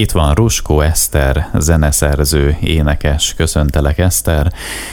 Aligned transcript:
Itt 0.00 0.10
van 0.10 0.34
Ruskó 0.34 0.80
Eszter, 0.80 1.48
zeneszerző, 1.58 2.56
énekes. 2.60 3.34
Köszöntelek 3.34 3.98
Eszter, 3.98 4.52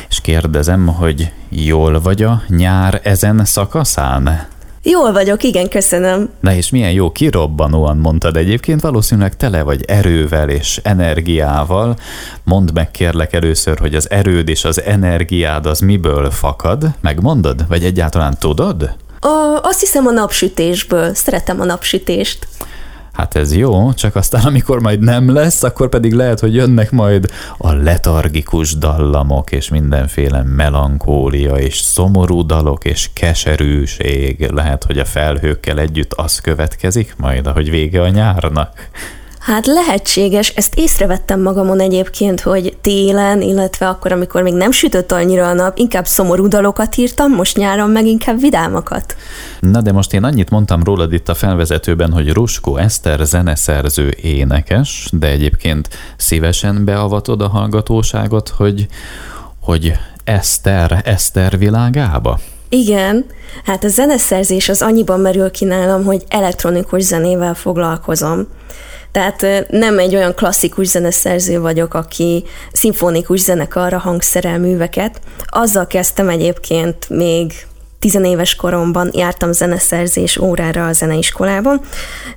és 0.10 0.22
kérdezem, 0.22 0.88
hogy 0.88 1.32
jól 1.50 2.02
vagy 2.02 2.24
a 2.24 2.42
nyár 2.48 3.00
ezen 3.04 3.46
szakaszán? 3.46 4.48
Jól 4.84 5.12
vagyok, 5.12 5.44
igen, 5.44 5.70
köszönöm. 5.70 6.30
Na 6.40 6.54
és 6.54 6.70
milyen 6.70 6.92
jó 6.92 7.12
kirobbanóan 7.12 7.98
mondtad 7.98 8.38
egyébként, 8.38 8.82
valószínűleg 8.82 9.36
tele 9.36 9.64
vagy 9.64 9.84
erővel 9.86 10.50
és 10.50 10.80
energiával. 10.84 11.96
Mondd 12.44 12.74
meg 12.74 12.92
kérlek 12.92 13.34
először, 13.34 13.80
hogy 13.80 13.96
az 13.96 14.10
erőd 14.10 14.50
és 14.50 14.66
az 14.66 14.82
energiád 14.82 15.66
az 15.66 15.80
miből 15.80 16.32
fakad? 16.32 16.86
Megmondod? 17.02 17.68
Vagy 17.68 17.84
egyáltalán 17.84 18.38
tudod? 18.40 18.96
A, 19.20 19.60
azt 19.62 19.80
hiszem 19.80 20.08
a 20.08 20.12
napsütésből. 20.12 21.14
Szeretem 21.14 21.62
a 21.62 21.66
napsütést. 21.66 22.48
Hát 23.18 23.36
ez 23.36 23.56
jó, 23.56 23.94
csak 23.94 24.16
aztán 24.16 24.46
amikor 24.46 24.82
majd 24.82 25.00
nem 25.00 25.34
lesz, 25.34 25.64
akkor 25.64 25.90
pedig 25.90 26.14
lehet, 26.14 26.40
hogy 26.40 26.56
jönnek 26.56 26.92
majd 26.92 27.32
a 27.58 27.74
letargikus 27.74 28.74
dallamok, 28.74 29.52
és 29.52 29.70
mindenféle 29.70 30.44
melankólia, 30.44 31.56
és 31.56 31.78
szomorú 31.78 32.46
dalok, 32.46 32.86
és 32.86 33.10
keserűség. 33.14 34.50
Lehet, 34.52 34.84
hogy 34.84 35.00
a 35.00 35.06
felhőkkel 35.06 35.80
együtt 35.80 36.14
az 36.14 36.40
következik 36.40 37.16
majd, 37.18 37.48
ahogy 37.48 37.70
vége 37.70 38.02
a 38.02 38.10
nyárnak. 38.10 38.90
Hát 39.48 39.66
lehetséges, 39.66 40.50
ezt 40.50 40.76
észrevettem 40.76 41.42
magamon 41.42 41.80
egyébként, 41.80 42.42
hogy 42.42 42.78
télen, 42.82 43.42
illetve 43.42 43.88
akkor, 43.88 44.12
amikor 44.12 44.42
még 44.42 44.54
nem 44.54 44.72
sütött 44.72 45.12
annyira 45.12 45.48
a 45.48 45.54
nap, 45.54 45.78
inkább 45.78 46.06
szomorú 46.06 46.48
dalokat 46.48 46.98
írtam, 46.98 47.32
most 47.32 47.58
nyáron 47.58 47.90
meg 47.90 48.06
inkább 48.06 48.40
vidámakat. 48.40 49.16
Na 49.60 49.82
de 49.82 49.92
most 49.92 50.14
én 50.14 50.24
annyit 50.24 50.50
mondtam 50.50 50.84
rólad 50.84 51.14
itt 51.14 51.30
a 51.30 51.34
felvezetőben, 51.34 52.12
hogy 52.12 52.34
Ruskó 52.34 52.78
Eszter 52.78 53.20
zeneszerző 53.20 54.16
énekes, 54.22 55.10
de 55.12 55.28
egyébként 55.28 55.90
szívesen 56.18 56.86
beavatod 56.86 57.42
a 57.42 57.48
hallgatóságot, 57.48 58.50
hogy, 58.50 58.88
hogy 59.62 59.94
Eszter, 60.24 61.02
Eszter 61.06 61.58
világába? 61.58 62.40
Igen, 62.70 63.26
hát 63.66 63.84
a 63.84 63.88
zeneszerzés 63.88 64.70
az 64.70 64.82
annyiban 64.82 65.20
merül 65.20 65.52
ki 65.52 65.66
nálam, 65.66 66.04
hogy 66.04 66.24
elektronikus 66.28 67.02
zenével 67.02 67.54
foglalkozom. 67.54 68.48
Tehát 69.12 69.68
nem 69.70 70.00
egy 70.00 70.16
olyan 70.16 70.36
klasszikus 70.36 70.88
zeneszerző 70.88 71.60
vagyok, 71.60 71.94
aki 71.94 72.44
szimfonikus 72.72 73.40
zenekarra 73.40 73.98
hangszerel 73.98 74.60
műveket. 74.60 75.20
Azzal 75.46 75.88
kezdtem 75.88 76.30
egyébként 76.30 77.10
még 77.10 77.54
tizenéves 78.00 78.56
koromban 78.56 79.10
jártam 79.14 79.52
zeneszerzés 79.52 80.38
órára 80.38 80.88
a 80.88 80.94
zeneiskolában, 80.94 81.82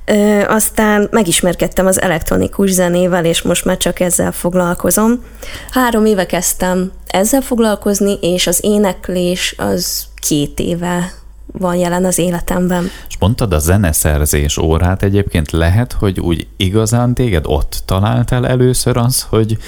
ö, 0.04 0.42
aztán 0.48 1.08
megismerkedtem 1.10 1.86
az 1.86 2.00
elektronikus 2.00 2.70
zenével, 2.70 3.24
és 3.24 3.42
most 3.42 3.64
már 3.64 3.76
csak 3.76 4.00
ezzel 4.00 4.32
foglalkozom. 4.32 5.24
Három 5.70 6.04
éve 6.04 6.26
kezdtem 6.26 6.92
ezzel 7.06 7.40
foglalkozni, 7.40 8.18
és 8.20 8.46
az 8.46 8.58
éneklés 8.62 9.54
az 9.58 10.06
két 10.20 10.58
éve 10.58 11.12
van 11.52 11.74
jelen 11.74 12.04
az 12.04 12.18
életemben. 12.18 12.90
És 13.08 13.16
mondtad 13.18 13.52
a 13.52 13.58
zeneszerzés 13.58 14.58
órát 14.58 15.02
egyébként 15.02 15.50
lehet, 15.50 15.92
hogy 15.92 16.20
úgy 16.20 16.46
igazán 16.56 17.14
téged 17.14 17.44
ott 17.46 17.82
találtál 17.84 18.46
először 18.46 18.96
az, 18.96 19.26
hogy 19.28 19.58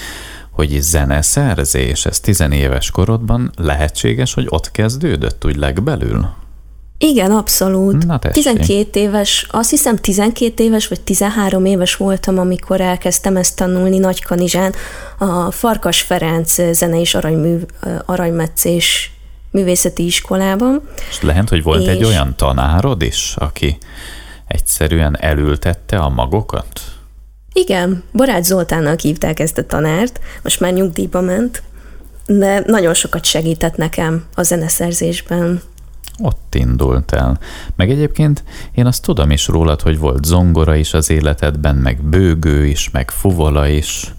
hogy 0.51 0.77
zeneszerzés, 0.81 2.05
ez 2.05 2.19
tizenéves 2.19 2.91
korodban 2.91 3.51
lehetséges, 3.55 4.33
hogy 4.33 4.45
ott 4.49 4.71
kezdődött 4.71 5.45
úgy 5.45 5.55
legbelül? 5.55 6.27
Igen, 6.97 7.31
abszolút. 7.31 8.05
Na 8.05 8.19
12 8.19 8.99
éves, 8.99 9.47
azt 9.51 9.69
hiszem 9.69 9.95
12 9.95 10.63
éves 10.63 10.87
vagy 10.87 11.01
13 11.01 11.65
éves 11.65 11.95
voltam, 11.95 12.39
amikor 12.39 12.81
elkezdtem 12.81 13.35
ezt 13.35 13.55
tanulni 13.55 13.97
Nagykanizsán, 13.97 14.73
a 15.17 15.51
Farkas 15.51 16.01
Ferenc 16.01 16.71
zene 16.71 16.99
és 16.99 17.15
aranymű, 17.15 17.57
aranymetszés 18.05 19.12
művészeti 19.53 20.05
iskolában. 20.05 20.81
És 21.09 21.21
lehet, 21.21 21.49
hogy 21.49 21.63
volt 21.63 21.81
és... 21.81 21.87
egy 21.87 22.03
olyan 22.03 22.35
tanárod 22.35 23.01
is, 23.01 23.33
aki 23.37 23.77
egyszerűen 24.47 25.17
elültette 25.19 25.97
a 25.97 26.09
magokat? 26.09 26.81
Igen, 27.53 28.03
Barát 28.13 28.43
Zoltánnak 28.43 28.99
hívták 28.99 29.39
ezt 29.39 29.57
a 29.57 29.65
tanárt, 29.65 30.19
most 30.43 30.59
már 30.59 30.73
nyugdíjba 30.73 31.21
ment, 31.21 31.63
de 32.25 32.63
nagyon 32.65 32.93
sokat 32.93 33.25
segített 33.25 33.75
nekem 33.75 34.25
a 34.35 34.43
zeneszerzésben. 34.43 35.61
Ott 36.19 36.55
indult 36.55 37.11
el. 37.11 37.39
Meg 37.75 37.89
egyébként 37.89 38.43
én 38.71 38.85
azt 38.85 39.03
tudom 39.03 39.31
is 39.31 39.47
rólad, 39.47 39.81
hogy 39.81 39.99
volt 39.99 40.25
zongora 40.25 40.75
is 40.75 40.93
az 40.93 41.09
életedben, 41.09 41.75
meg 41.75 42.01
bőgő 42.01 42.65
is, 42.65 42.89
meg 42.89 43.11
fuvola 43.11 43.67
is. 43.67 44.13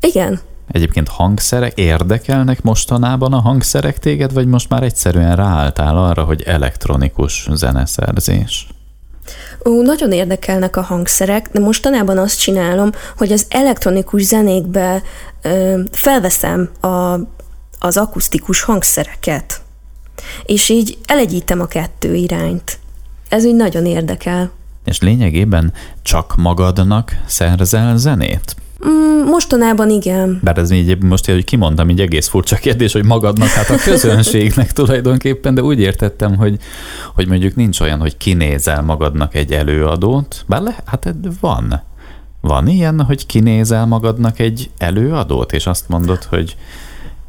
Igen, 0.00 0.40
Egyébként 0.68 1.08
hangszerek 1.08 1.78
érdekelnek 1.78 2.62
mostanában 2.62 3.32
a 3.32 3.40
hangszerek 3.40 3.98
téged, 3.98 4.32
vagy 4.32 4.46
most 4.46 4.68
már 4.68 4.82
egyszerűen 4.82 5.36
ráálltál 5.36 5.96
arra, 5.96 6.24
hogy 6.24 6.42
elektronikus 6.42 7.48
zeneszerzés? 7.52 8.66
Ó, 9.64 9.82
nagyon 9.82 10.12
érdekelnek 10.12 10.76
a 10.76 10.82
hangszerek, 10.82 11.48
de 11.52 11.60
mostanában 11.60 12.18
azt 12.18 12.40
csinálom, 12.40 12.90
hogy 13.16 13.32
az 13.32 13.46
elektronikus 13.48 14.22
zenékbe 14.22 15.02
ö, 15.42 15.80
felveszem 15.92 16.70
a, 16.80 17.18
az 17.78 17.96
akusztikus 17.96 18.62
hangszereket, 18.62 19.60
és 20.44 20.68
így 20.68 20.98
elegyítem 21.06 21.60
a 21.60 21.66
kettő 21.66 22.14
irányt. 22.14 22.78
Ez 23.28 23.44
úgy 23.44 23.54
nagyon 23.54 23.86
érdekel. 23.86 24.50
És 24.84 25.00
lényegében 25.00 25.72
csak 26.02 26.34
magadnak 26.36 27.16
szerzel 27.26 27.96
zenét? 27.96 28.56
Mm, 28.84 29.28
mostanában 29.28 29.90
igen. 29.90 30.40
Bár 30.42 30.58
ez 30.58 30.70
így 30.70 31.02
most, 31.02 31.26
hogy 31.26 31.44
kimondtam, 31.44 31.88
így 31.88 32.00
egész 32.00 32.28
furcsa 32.28 32.56
kérdés, 32.56 32.92
hogy 32.92 33.04
magadnak, 33.04 33.48
hát 33.48 33.70
a 33.70 33.76
közönségnek 33.90 34.72
tulajdonképpen, 34.72 35.54
de 35.54 35.62
úgy 35.62 35.80
értettem, 35.80 36.36
hogy, 36.36 36.58
hogy 37.14 37.28
mondjuk 37.28 37.54
nincs 37.54 37.80
olyan, 37.80 38.00
hogy 38.00 38.16
kinézel 38.16 38.82
magadnak 38.82 39.34
egy 39.34 39.52
előadót, 39.52 40.44
bár 40.46 40.62
le, 40.62 40.76
hát 40.84 41.14
van. 41.40 41.82
Van 42.40 42.68
ilyen, 42.68 43.00
hogy 43.00 43.26
kinézel 43.26 43.86
magadnak 43.86 44.38
egy 44.38 44.70
előadót, 44.78 45.52
és 45.52 45.66
azt 45.66 45.88
mondod, 45.88 46.22
hogy 46.24 46.56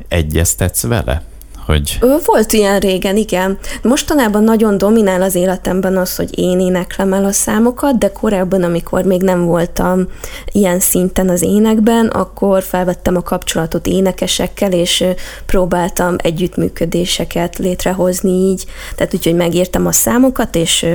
egyeztetsz 0.08 0.84
vele? 0.84 1.24
Hogy... 1.68 2.00
Volt 2.26 2.54
ilyen 2.54 2.80
régen, 2.80 3.18
igen. 3.18 3.58
Mostanában 3.82 4.44
nagyon 4.44 4.78
dominál 4.78 5.22
az 5.22 5.36
életemben 5.36 5.98
az, 5.98 6.16
hogy 6.16 6.40
én 6.40 6.60
éneklem 6.60 7.14
el 7.14 7.26
a 7.26 7.32
számokat, 7.32 7.98
de 7.98 8.12
korábban, 8.12 8.64
amikor 8.64 9.04
még 9.04 9.22
nem 9.22 9.46
voltam 9.46 10.08
ilyen 10.52 10.80
szinten 10.80 11.30
az 11.30 11.42
énekben, 11.42 12.08
akkor 12.08 12.64
felvettem 12.64 13.16
a 13.16 13.22
kapcsolatot 13.22 13.88
énekesekkel, 13.88 14.72
és 14.72 15.04
próbáltam 15.46 16.16
együttműködéseket 16.18 17.58
létrehozni 17.58 18.32
így. 18.32 18.66
Tehát 18.96 19.14
úgyhogy 19.14 19.36
megírtam 19.36 19.86
a 19.86 19.92
számokat, 19.92 20.56
és 20.56 20.86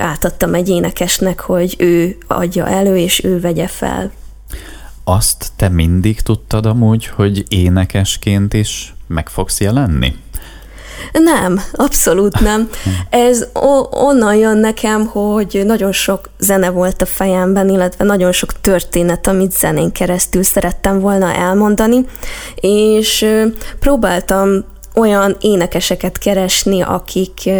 átadtam 0.00 0.54
egy 0.54 0.68
énekesnek, 0.68 1.40
hogy 1.40 1.74
ő 1.78 2.16
adja 2.26 2.68
elő, 2.68 2.96
és 2.96 3.24
ő 3.24 3.40
vegye 3.40 3.66
fel. 3.66 4.10
Azt 5.04 5.50
te 5.56 5.68
mindig 5.68 6.20
tudtad 6.20 6.66
amúgy, 6.66 7.06
hogy 7.06 7.44
énekesként 7.48 8.54
is 8.54 8.95
meg 9.06 9.28
fogsz 9.28 9.60
jelenni? 9.60 10.14
Nem, 11.12 11.60
abszolút 11.72 12.40
nem. 12.40 12.70
Ez 13.10 13.46
onnan 13.90 14.34
jön 14.34 14.56
nekem, 14.56 15.06
hogy 15.06 15.62
nagyon 15.64 15.92
sok 15.92 16.30
zene 16.38 16.70
volt 16.70 17.02
a 17.02 17.06
fejemben, 17.06 17.68
illetve 17.68 18.04
nagyon 18.04 18.32
sok 18.32 18.60
történet, 18.60 19.26
amit 19.26 19.52
zenén 19.52 19.92
keresztül 19.92 20.42
szerettem 20.42 21.00
volna 21.00 21.34
elmondani, 21.34 22.04
és 22.54 23.26
próbáltam 23.78 24.64
olyan 24.94 25.36
énekeseket 25.40 26.18
keresni, 26.18 26.82
akik 26.82 27.50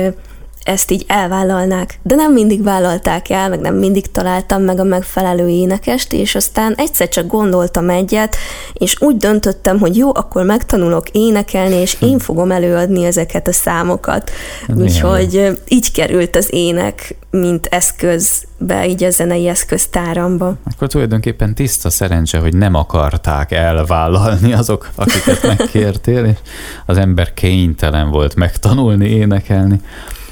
ezt 0.66 0.90
így 0.90 1.04
elvállalnák, 1.08 1.98
de 2.02 2.14
nem 2.14 2.32
mindig 2.32 2.62
vállalták 2.62 3.30
el, 3.30 3.48
meg 3.48 3.60
nem 3.60 3.74
mindig 3.74 4.10
találtam 4.10 4.62
meg 4.62 4.80
a 4.80 4.84
megfelelő 4.84 5.48
énekest, 5.48 6.12
és 6.12 6.34
aztán 6.34 6.74
egyszer 6.76 7.08
csak 7.08 7.26
gondoltam 7.26 7.90
egyet, 7.90 8.36
és 8.72 9.00
úgy 9.00 9.16
döntöttem, 9.16 9.78
hogy 9.78 9.96
jó, 9.96 10.14
akkor 10.14 10.44
megtanulok 10.44 11.08
énekelni, 11.08 11.74
és 11.74 11.96
én 12.00 12.18
fogom 12.18 12.50
előadni 12.50 13.04
ezeket 13.04 13.48
a 13.48 13.52
számokat. 13.52 14.30
Úgyhogy 14.74 15.60
így 15.68 15.92
került 15.92 16.36
az 16.36 16.48
ének, 16.50 17.16
mint 17.30 17.66
eszközbe, 17.66 18.88
így 18.88 19.04
a 19.04 19.10
zenei 19.10 19.48
eszköztáramba. 19.48 20.54
Akkor 20.74 20.88
tulajdonképpen 20.88 21.54
tiszta 21.54 21.90
szerencse, 21.90 22.38
hogy 22.38 22.54
nem 22.54 22.74
akarták 22.74 23.52
elvállalni 23.52 24.52
azok, 24.52 24.90
akiket 24.94 25.42
megkértél, 25.42 26.24
és 26.24 26.38
az 26.86 26.98
ember 26.98 27.34
kénytelen 27.34 28.10
volt 28.10 28.34
megtanulni 28.34 29.08
énekelni. 29.08 29.80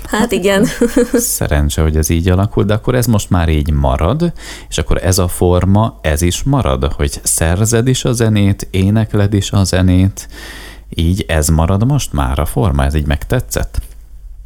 Hát 0.05 0.33
igen. 0.33 0.67
Szerencse, 1.13 1.83
hogy 1.83 1.97
ez 1.97 2.09
így 2.09 2.29
alakul, 2.29 2.65
de 2.65 2.75
akkor 2.75 2.95
ez 2.95 3.07
most 3.07 3.31
már 3.31 3.49
így 3.49 3.71
marad, 3.71 4.33
és 4.69 4.79
akkor 4.79 5.05
ez 5.05 5.19
a 5.19 5.29
forma, 5.29 5.99
ez 6.01 6.23
is 6.23 6.43
marad, 6.43 6.93
hogy 6.93 7.21
szerzed 7.23 7.89
is 7.89 8.05
a 8.05 8.13
zenét, 8.13 8.69
énekled 8.71 9.35
is 9.35 9.51
a 9.51 9.65
zenét, 9.65 10.29
így 10.89 11.25
ez 11.29 11.49
marad 11.49 11.87
most 11.87 12.13
már 12.13 12.39
a 12.39 12.47
forma, 12.47 12.85
ez 12.85 12.95
így 12.95 13.07
megtetszett? 13.07 13.81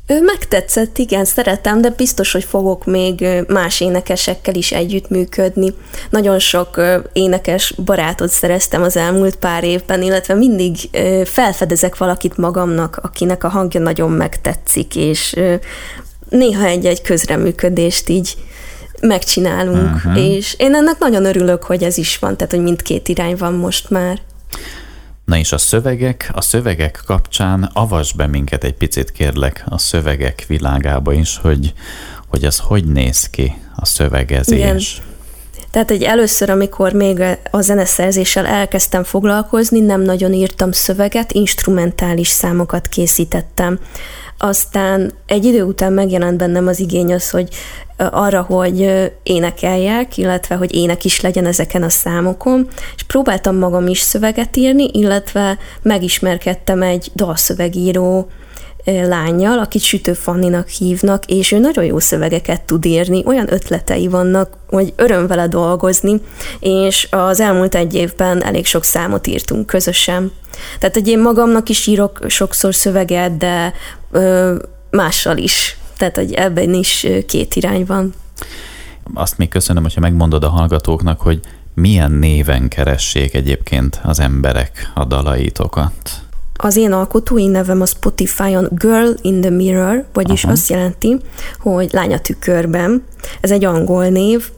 Megtetszett, 0.08 0.98
igen, 0.98 1.24
szeretem, 1.24 1.80
de 1.80 1.90
biztos, 1.90 2.32
hogy 2.32 2.44
fogok 2.44 2.84
még 2.84 3.26
más 3.48 3.80
énekesekkel 3.80 4.54
is 4.54 4.72
együttműködni. 4.72 5.74
Nagyon 6.10 6.38
sok 6.38 6.80
énekes 7.12 7.74
barátot 7.84 8.30
szereztem 8.30 8.82
az 8.82 8.96
elmúlt 8.96 9.36
pár 9.36 9.64
évben, 9.64 10.02
illetve 10.02 10.34
mindig 10.34 10.76
felfedezek 11.24 11.96
valakit 11.96 12.36
magamnak, 12.36 12.96
akinek 13.02 13.44
a 13.44 13.48
hangja 13.48 13.80
nagyon 13.80 14.10
megtetszik, 14.10 14.96
és 14.96 15.36
néha 16.28 16.64
egy-egy 16.64 17.02
közreműködést 17.02 18.08
így 18.08 18.36
megcsinálunk, 19.00 19.94
uh-huh. 19.94 20.24
és 20.24 20.54
én 20.58 20.74
ennek 20.74 20.98
nagyon 20.98 21.24
örülök, 21.24 21.64
hogy 21.64 21.82
ez 21.82 21.98
is 21.98 22.18
van, 22.18 22.36
tehát 22.36 22.52
hogy 22.52 22.62
mindkét 22.62 23.08
irány 23.08 23.36
van 23.36 23.52
most 23.52 23.90
már. 23.90 24.20
Na 25.28 25.36
és 25.36 25.52
a 25.52 25.58
szövegek, 25.58 26.30
a 26.32 26.40
szövegek 26.40 27.02
kapcsán 27.06 27.70
avas 27.72 28.12
be 28.12 28.26
minket 28.26 28.64
egy 28.64 28.74
picit 28.74 29.12
kérlek 29.12 29.64
a 29.68 29.78
szövegek 29.78 30.44
világába 30.46 31.12
is, 31.12 31.38
hogy, 31.38 31.72
hogy 32.28 32.44
az 32.44 32.58
hogy 32.58 32.84
néz 32.84 33.30
ki 33.30 33.52
a 33.76 33.84
szövegezés. 33.84 34.58
Igen. 34.58 34.80
Tehát, 35.70 35.88
hogy 35.88 36.02
először, 36.02 36.50
amikor 36.50 36.92
még 36.92 37.22
a 37.50 37.60
zeneszerzéssel 37.60 38.46
elkezdtem 38.46 39.04
foglalkozni, 39.04 39.80
nem 39.80 40.00
nagyon 40.00 40.32
írtam 40.32 40.72
szöveget, 40.72 41.32
instrumentális 41.32 42.28
számokat 42.28 42.88
készítettem. 42.88 43.78
Aztán 44.38 45.12
egy 45.26 45.44
idő 45.44 45.62
után 45.62 45.92
megjelent 45.92 46.38
bennem 46.38 46.66
az 46.66 46.80
igény 46.80 47.12
az, 47.12 47.30
hogy 47.30 47.48
arra, 47.96 48.42
hogy 48.42 49.10
énekeljek, 49.22 50.16
illetve 50.16 50.54
hogy 50.54 50.74
ének 50.74 51.04
is 51.04 51.20
legyen 51.20 51.46
ezeken 51.46 51.82
a 51.82 51.88
számokon, 51.88 52.68
és 52.96 53.02
próbáltam 53.02 53.56
magam 53.56 53.86
is 53.86 54.00
szöveget 54.00 54.56
írni, 54.56 54.90
illetve 54.92 55.58
megismerkedtem 55.82 56.82
egy 56.82 57.10
dalszövegíró 57.14 58.28
lányjal, 59.08 59.58
akit 59.58 59.82
Sütő 59.82 60.12
Fanninak 60.12 60.68
hívnak, 60.68 61.24
és 61.26 61.52
ő 61.52 61.58
nagyon 61.58 61.84
jó 61.84 61.98
szövegeket 61.98 62.62
tud 62.62 62.84
írni, 62.84 63.22
olyan 63.26 63.52
ötletei 63.52 64.08
vannak, 64.08 64.50
hogy 64.66 64.92
öröm 64.96 65.26
vele 65.26 65.48
dolgozni, 65.48 66.20
és 66.60 67.08
az 67.10 67.40
elmúlt 67.40 67.74
egy 67.74 67.94
évben 67.94 68.44
elég 68.44 68.66
sok 68.66 68.84
számot 68.84 69.26
írtunk 69.26 69.66
közösen. 69.66 70.32
Tehát, 70.78 70.94
hogy 70.94 71.08
én 71.08 71.20
magamnak 71.20 71.68
is 71.68 71.86
írok 71.86 72.20
sokszor 72.26 72.74
szöveget, 72.74 73.36
de 73.36 73.72
ö, 74.10 74.54
mással 74.90 75.36
is 75.36 75.78
tehát, 75.98 76.16
hogy 76.16 76.32
ebben 76.32 76.74
is 76.74 77.06
két 77.26 77.54
irány 77.54 77.84
van. 77.84 78.14
Azt 79.14 79.38
még 79.38 79.48
köszönöm, 79.48 79.82
hogyha 79.82 80.00
megmondod 80.00 80.44
a 80.44 80.48
hallgatóknak, 80.48 81.20
hogy 81.20 81.40
milyen 81.74 82.12
néven 82.12 82.68
keressék 82.68 83.34
egyébként 83.34 84.00
az 84.02 84.20
emberek 84.20 84.90
a 84.94 85.04
dalaitokat. 85.04 86.22
Az 86.60 86.76
én 86.76 86.92
alkotói 86.92 87.46
nevem 87.46 87.80
a 87.80 87.86
Spotify-on 87.86 88.68
Girl 88.70 89.10
in 89.22 89.40
the 89.40 89.50
Mirror, 89.50 90.04
vagyis 90.12 90.44
Aha. 90.44 90.52
azt 90.52 90.68
jelenti, 90.68 91.16
hogy 91.58 91.88
lány 91.92 92.12
a 92.12 92.18
tükörben. 92.18 93.04
Ez 93.40 93.50
egy 93.50 93.64
angol 93.64 94.08
név. 94.08 94.50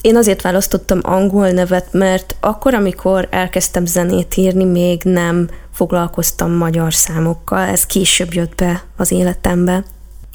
Én 0.00 0.16
azért 0.16 0.42
választottam 0.42 0.98
angol 1.02 1.50
nevet, 1.50 1.92
mert 1.92 2.36
akkor, 2.40 2.74
amikor 2.74 3.28
elkezdtem 3.30 3.86
zenét 3.86 4.36
írni, 4.36 4.64
még 4.64 5.02
nem 5.04 5.48
foglalkoztam 5.72 6.52
magyar 6.52 6.94
számokkal. 6.94 7.68
Ez 7.68 7.86
később 7.86 8.32
jött 8.32 8.54
be 8.54 8.82
az 8.96 9.12
életembe 9.12 9.84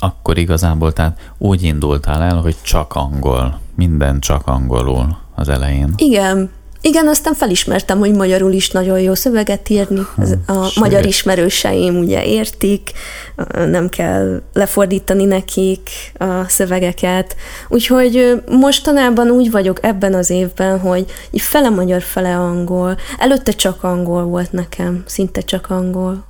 akkor 0.03 0.37
igazából 0.37 0.93
tehát 0.93 1.31
úgy 1.37 1.63
indultál 1.63 2.21
el, 2.21 2.35
hogy 2.35 2.55
csak 2.61 2.93
angol, 2.93 3.59
minden 3.75 4.19
csak 4.19 4.47
angolul 4.47 5.17
az 5.35 5.49
elején. 5.49 5.93
Igen, 5.95 6.49
igen, 6.81 7.07
aztán 7.07 7.33
felismertem, 7.33 7.99
hogy 7.99 8.13
magyarul 8.13 8.51
is 8.51 8.69
nagyon 8.69 8.99
jó 8.99 9.13
szöveget 9.13 9.69
írni. 9.69 10.01
A 10.45 10.63
Sőt. 10.63 10.75
magyar 10.75 11.05
ismerőseim 11.05 11.97
ugye 11.97 12.25
értik, 12.25 12.91
nem 13.53 13.89
kell 13.89 14.41
lefordítani 14.53 15.25
nekik 15.25 15.89
a 16.17 16.43
szövegeket. 16.47 17.35
Úgyhogy 17.67 18.41
mostanában 18.49 19.29
úgy 19.29 19.51
vagyok 19.51 19.83
ebben 19.85 20.13
az 20.13 20.29
évben, 20.29 20.79
hogy 20.79 21.05
fele 21.31 21.69
magyar, 21.69 22.01
fele 22.01 22.37
angol. 22.37 22.97
Előtte 23.17 23.51
csak 23.51 23.83
angol 23.83 24.23
volt 24.23 24.51
nekem, 24.51 25.03
szinte 25.05 25.41
csak 25.41 25.69
angol. 25.69 26.25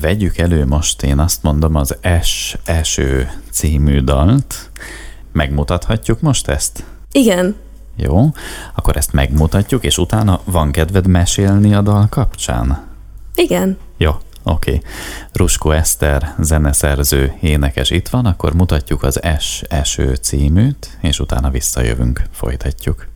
Vegyük 0.00 0.38
elő 0.38 0.66
most, 0.66 1.02
én 1.02 1.18
azt 1.18 1.42
mondom, 1.42 1.74
az 1.74 1.96
Es 2.00 2.56
Eső 2.64 3.30
című 3.50 4.00
dalt. 4.00 4.70
Megmutathatjuk 5.32 6.20
most 6.20 6.48
ezt? 6.48 6.84
Igen. 7.12 7.56
Jó, 8.02 8.30
akkor 8.74 8.96
ezt 8.96 9.12
megmutatjuk, 9.12 9.84
és 9.84 9.98
utána 9.98 10.40
van 10.44 10.72
kedved 10.72 11.06
mesélni 11.06 11.74
a 11.74 11.82
dal 11.82 12.06
kapcsán? 12.08 12.86
Igen. 13.34 13.78
Jó, 13.96 14.10
oké. 14.42 14.74
Okay. 14.74 14.82
Rusko 15.32 15.70
Eszter, 15.70 16.34
zeneszerző, 16.38 17.34
énekes 17.40 17.90
itt 17.90 18.08
van, 18.08 18.26
akkor 18.26 18.54
mutatjuk 18.54 19.02
az 19.02 19.22
Es 19.22 19.62
Eső 19.68 20.14
címűt, 20.14 20.98
és 21.00 21.18
utána 21.20 21.50
visszajövünk, 21.50 22.22
folytatjuk. 22.30 23.06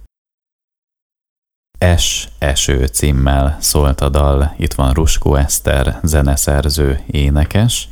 Es 1.79 2.29
Eső 2.39 2.87
címmel 2.87 3.57
szólt 3.61 4.01
a 4.01 4.09
dal, 4.09 4.55
itt 4.59 4.75
van 4.75 4.93
Ruskó 4.93 5.35
Eszter, 5.35 6.01
zeneszerző, 6.03 7.01
énekes, 7.07 7.89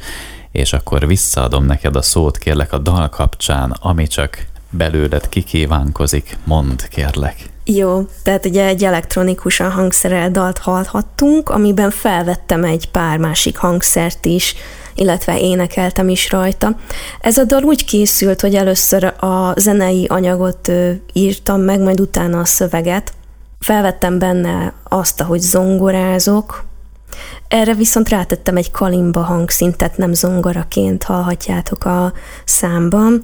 és 0.51 0.73
akkor 0.73 1.07
visszaadom 1.07 1.65
neked 1.65 1.97
a 1.97 2.03
szót, 2.03 2.39
kérlek, 2.39 2.73
a 2.73 2.79
dal 2.79 3.09
kapcsán, 3.09 3.71
ami 3.71 4.07
csak 4.07 4.53
belőled 4.77 5.29
kikívánkozik, 5.29 6.37
mond, 6.45 6.89
kérlek. 6.89 7.37
Jó, 7.65 8.03
tehát 8.23 8.47
ugye 8.47 8.65
egy 8.65 8.85
elektronikusan 8.85 9.71
hangszerel 9.71 10.31
dalt 10.31 10.59
hallhattunk, 10.59 11.51
amiben 11.51 11.91
felvettem 11.91 12.65
egy 12.65 12.91
pár 12.91 13.19
másik 13.19 13.57
hangszert 13.57 14.27
is, 14.27 14.55
illetve 14.95 15.41
énekeltem 15.41 16.09
is 16.09 16.31
rajta. 16.31 16.77
Ez 17.21 17.39
a 17.39 17.45
dal 17.45 17.63
úgy 17.63 17.85
készült, 17.85 18.41
hogy 18.41 18.55
először 18.55 19.05
a 19.05 19.53
zenei 19.57 20.07
anyagot 20.07 20.71
írtam 21.13 21.61
meg, 21.61 21.81
majd 21.81 22.01
utána 22.01 22.41
a 22.41 22.45
szöveget, 22.45 23.13
felvettem 23.61 24.19
benne 24.19 24.73
azt, 24.83 25.21
ahogy 25.21 25.41
zongorázok, 25.41 26.65
erre 27.49 27.75
viszont 27.75 28.09
rátettem 28.09 28.57
egy 28.57 28.71
kalimba 28.71 29.21
hangszintet, 29.21 29.97
nem 29.97 30.13
zongoraként 30.13 31.03
hallhatjátok 31.03 31.85
a 31.85 32.13
számban, 32.45 33.23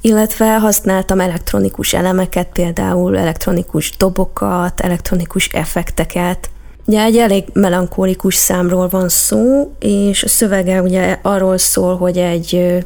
illetve 0.00 0.58
használtam 0.58 1.20
elektronikus 1.20 1.94
elemeket, 1.94 2.48
például 2.52 3.18
elektronikus 3.18 3.96
dobokat, 3.96 4.80
elektronikus 4.80 5.46
effekteket. 5.46 6.50
Ugye 6.84 7.02
egy 7.02 7.16
elég 7.16 7.44
melankólikus 7.52 8.34
számról 8.34 8.88
van 8.88 9.08
szó, 9.08 9.72
és 9.78 10.22
a 10.22 10.28
szövege 10.28 10.82
ugye 10.82 11.18
arról 11.22 11.58
szól, 11.58 11.96
hogy 11.96 12.18
egy 12.18 12.84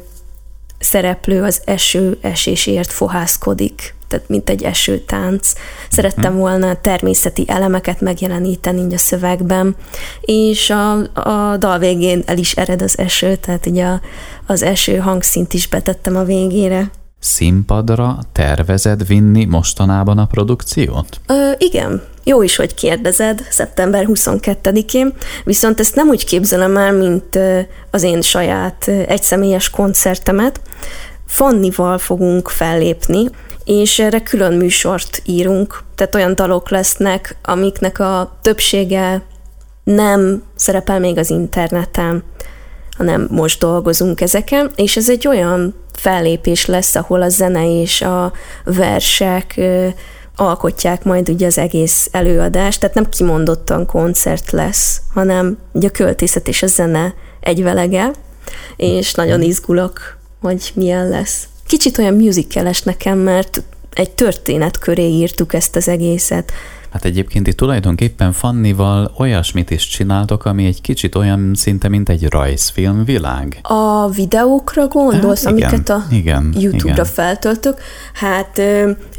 szereplő 0.79 1.43
az 1.43 1.61
eső 1.65 2.17
esésért 2.21 2.91
fohászkodik 2.91 3.95
tehát 4.07 4.29
mint 4.29 4.49
egy 4.49 4.63
esőtánc. 4.63 5.53
Szerettem 5.89 6.31
mhm. 6.31 6.41
volna 6.41 6.81
természeti 6.81 7.45
elemeket 7.47 8.01
megjeleníteni 8.01 8.81
így 8.81 8.93
a 8.93 8.97
szövegben, 8.97 9.75
és 10.21 10.69
a, 10.69 10.91
a 11.13 11.57
dal 11.57 11.79
végén 11.79 12.23
el 12.25 12.37
is 12.37 12.55
ered 12.55 12.81
az 12.81 12.97
eső, 12.97 13.35
tehát 13.35 13.65
így 13.65 13.77
a, 13.77 14.01
az 14.45 14.61
eső 14.61 14.97
hangszint 14.97 15.53
is 15.53 15.67
betettem 15.67 16.15
a 16.15 16.23
végére. 16.23 16.91
Színpadra 17.19 18.17
tervezed 18.31 19.07
vinni 19.07 19.45
mostanában 19.45 20.17
a 20.17 20.25
produkciót? 20.25 21.19
Ö, 21.27 21.51
igen, 21.57 22.01
jó 22.23 22.41
is, 22.41 22.55
hogy 22.55 22.73
kérdezed, 22.73 23.47
szeptember 23.49 24.05
22-én, 24.07 25.13
viszont 25.43 25.79
ezt 25.79 25.95
nem 25.95 26.07
úgy 26.07 26.25
képzelem 26.25 26.77
el, 26.77 26.91
mint 26.91 27.39
az 27.91 28.03
én 28.03 28.21
saját 28.21 28.87
egyszemélyes 28.87 29.69
koncertemet. 29.69 30.61
Fannival 31.25 31.97
fogunk 31.97 32.49
fellépni, 32.49 33.29
és 33.63 33.99
erre 33.99 34.21
külön 34.21 34.53
műsort 34.53 35.21
írunk, 35.25 35.83
tehát 35.95 36.15
olyan 36.15 36.35
dalok 36.35 36.69
lesznek, 36.69 37.35
amiknek 37.43 37.99
a 37.99 38.37
többsége 38.41 39.21
nem 39.83 40.43
szerepel 40.55 40.99
még 40.99 41.17
az 41.17 41.29
interneten, 41.29 42.23
hanem 42.97 43.27
most 43.31 43.59
dolgozunk 43.59 44.21
ezeken, 44.21 44.71
és 44.75 44.97
ez 44.97 45.09
egy 45.09 45.27
olyan 45.27 45.75
fellépés 45.93 46.65
lesz, 46.65 46.95
ahol 46.95 47.21
a 47.21 47.29
zene 47.29 47.81
és 47.81 48.01
a 48.01 48.31
versek 48.63 49.59
alkotják 50.35 51.03
majd 51.03 51.29
ugye 51.29 51.45
az 51.45 51.57
egész 51.57 52.09
előadást, 52.11 52.79
tehát 52.79 52.95
nem 52.95 53.09
kimondottan 53.09 53.85
koncert 53.85 54.51
lesz, 54.51 55.01
hanem 55.13 55.57
ugye 55.71 55.87
a 55.87 55.91
költészet 55.91 56.47
és 56.47 56.63
a 56.63 56.67
zene 56.67 57.13
egyvelege, 57.39 58.11
és 58.75 59.13
nagyon 59.13 59.41
izgulok, 59.41 60.17
hogy 60.41 60.71
milyen 60.73 61.09
lesz. 61.09 61.47
Kicsit 61.67 61.97
olyan 61.97 62.13
musicales 62.13 62.81
nekem, 62.81 63.17
mert 63.17 63.61
egy 63.93 64.11
történet 64.11 64.77
köré 64.77 65.07
írtuk 65.07 65.53
ezt 65.53 65.75
az 65.75 65.87
egészet. 65.87 66.51
Hát 66.97 67.05
egyébként 67.05 67.47
itt 67.47 67.57
tulajdonképpen 67.57 68.31
Fannival 68.31 69.11
olyasmit 69.17 69.69
is 69.69 69.87
csináltok, 69.87 70.45
ami 70.45 70.65
egy 70.65 70.81
kicsit 70.81 71.15
olyan 71.15 71.51
szinte, 71.55 71.87
mint 71.87 72.09
egy 72.09 72.29
rajzfilm 72.29 73.03
világ. 73.03 73.59
A 73.61 74.09
videókra 74.09 74.87
gondolsz, 74.87 75.43
hát, 75.43 75.57
igen, 75.57 75.69
amiket 75.69 75.89
a 75.89 76.03
igen, 76.09 76.53
YouTube-ra 76.59 76.91
igen. 76.91 77.05
feltöltök? 77.05 77.79
Hát 78.13 78.61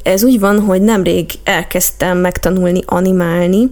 ez 0.02 0.24
úgy 0.24 0.40
van, 0.40 0.60
hogy 0.60 0.80
nemrég 0.80 1.30
elkezdtem 1.44 2.18
megtanulni 2.18 2.80
animálni. 2.86 3.68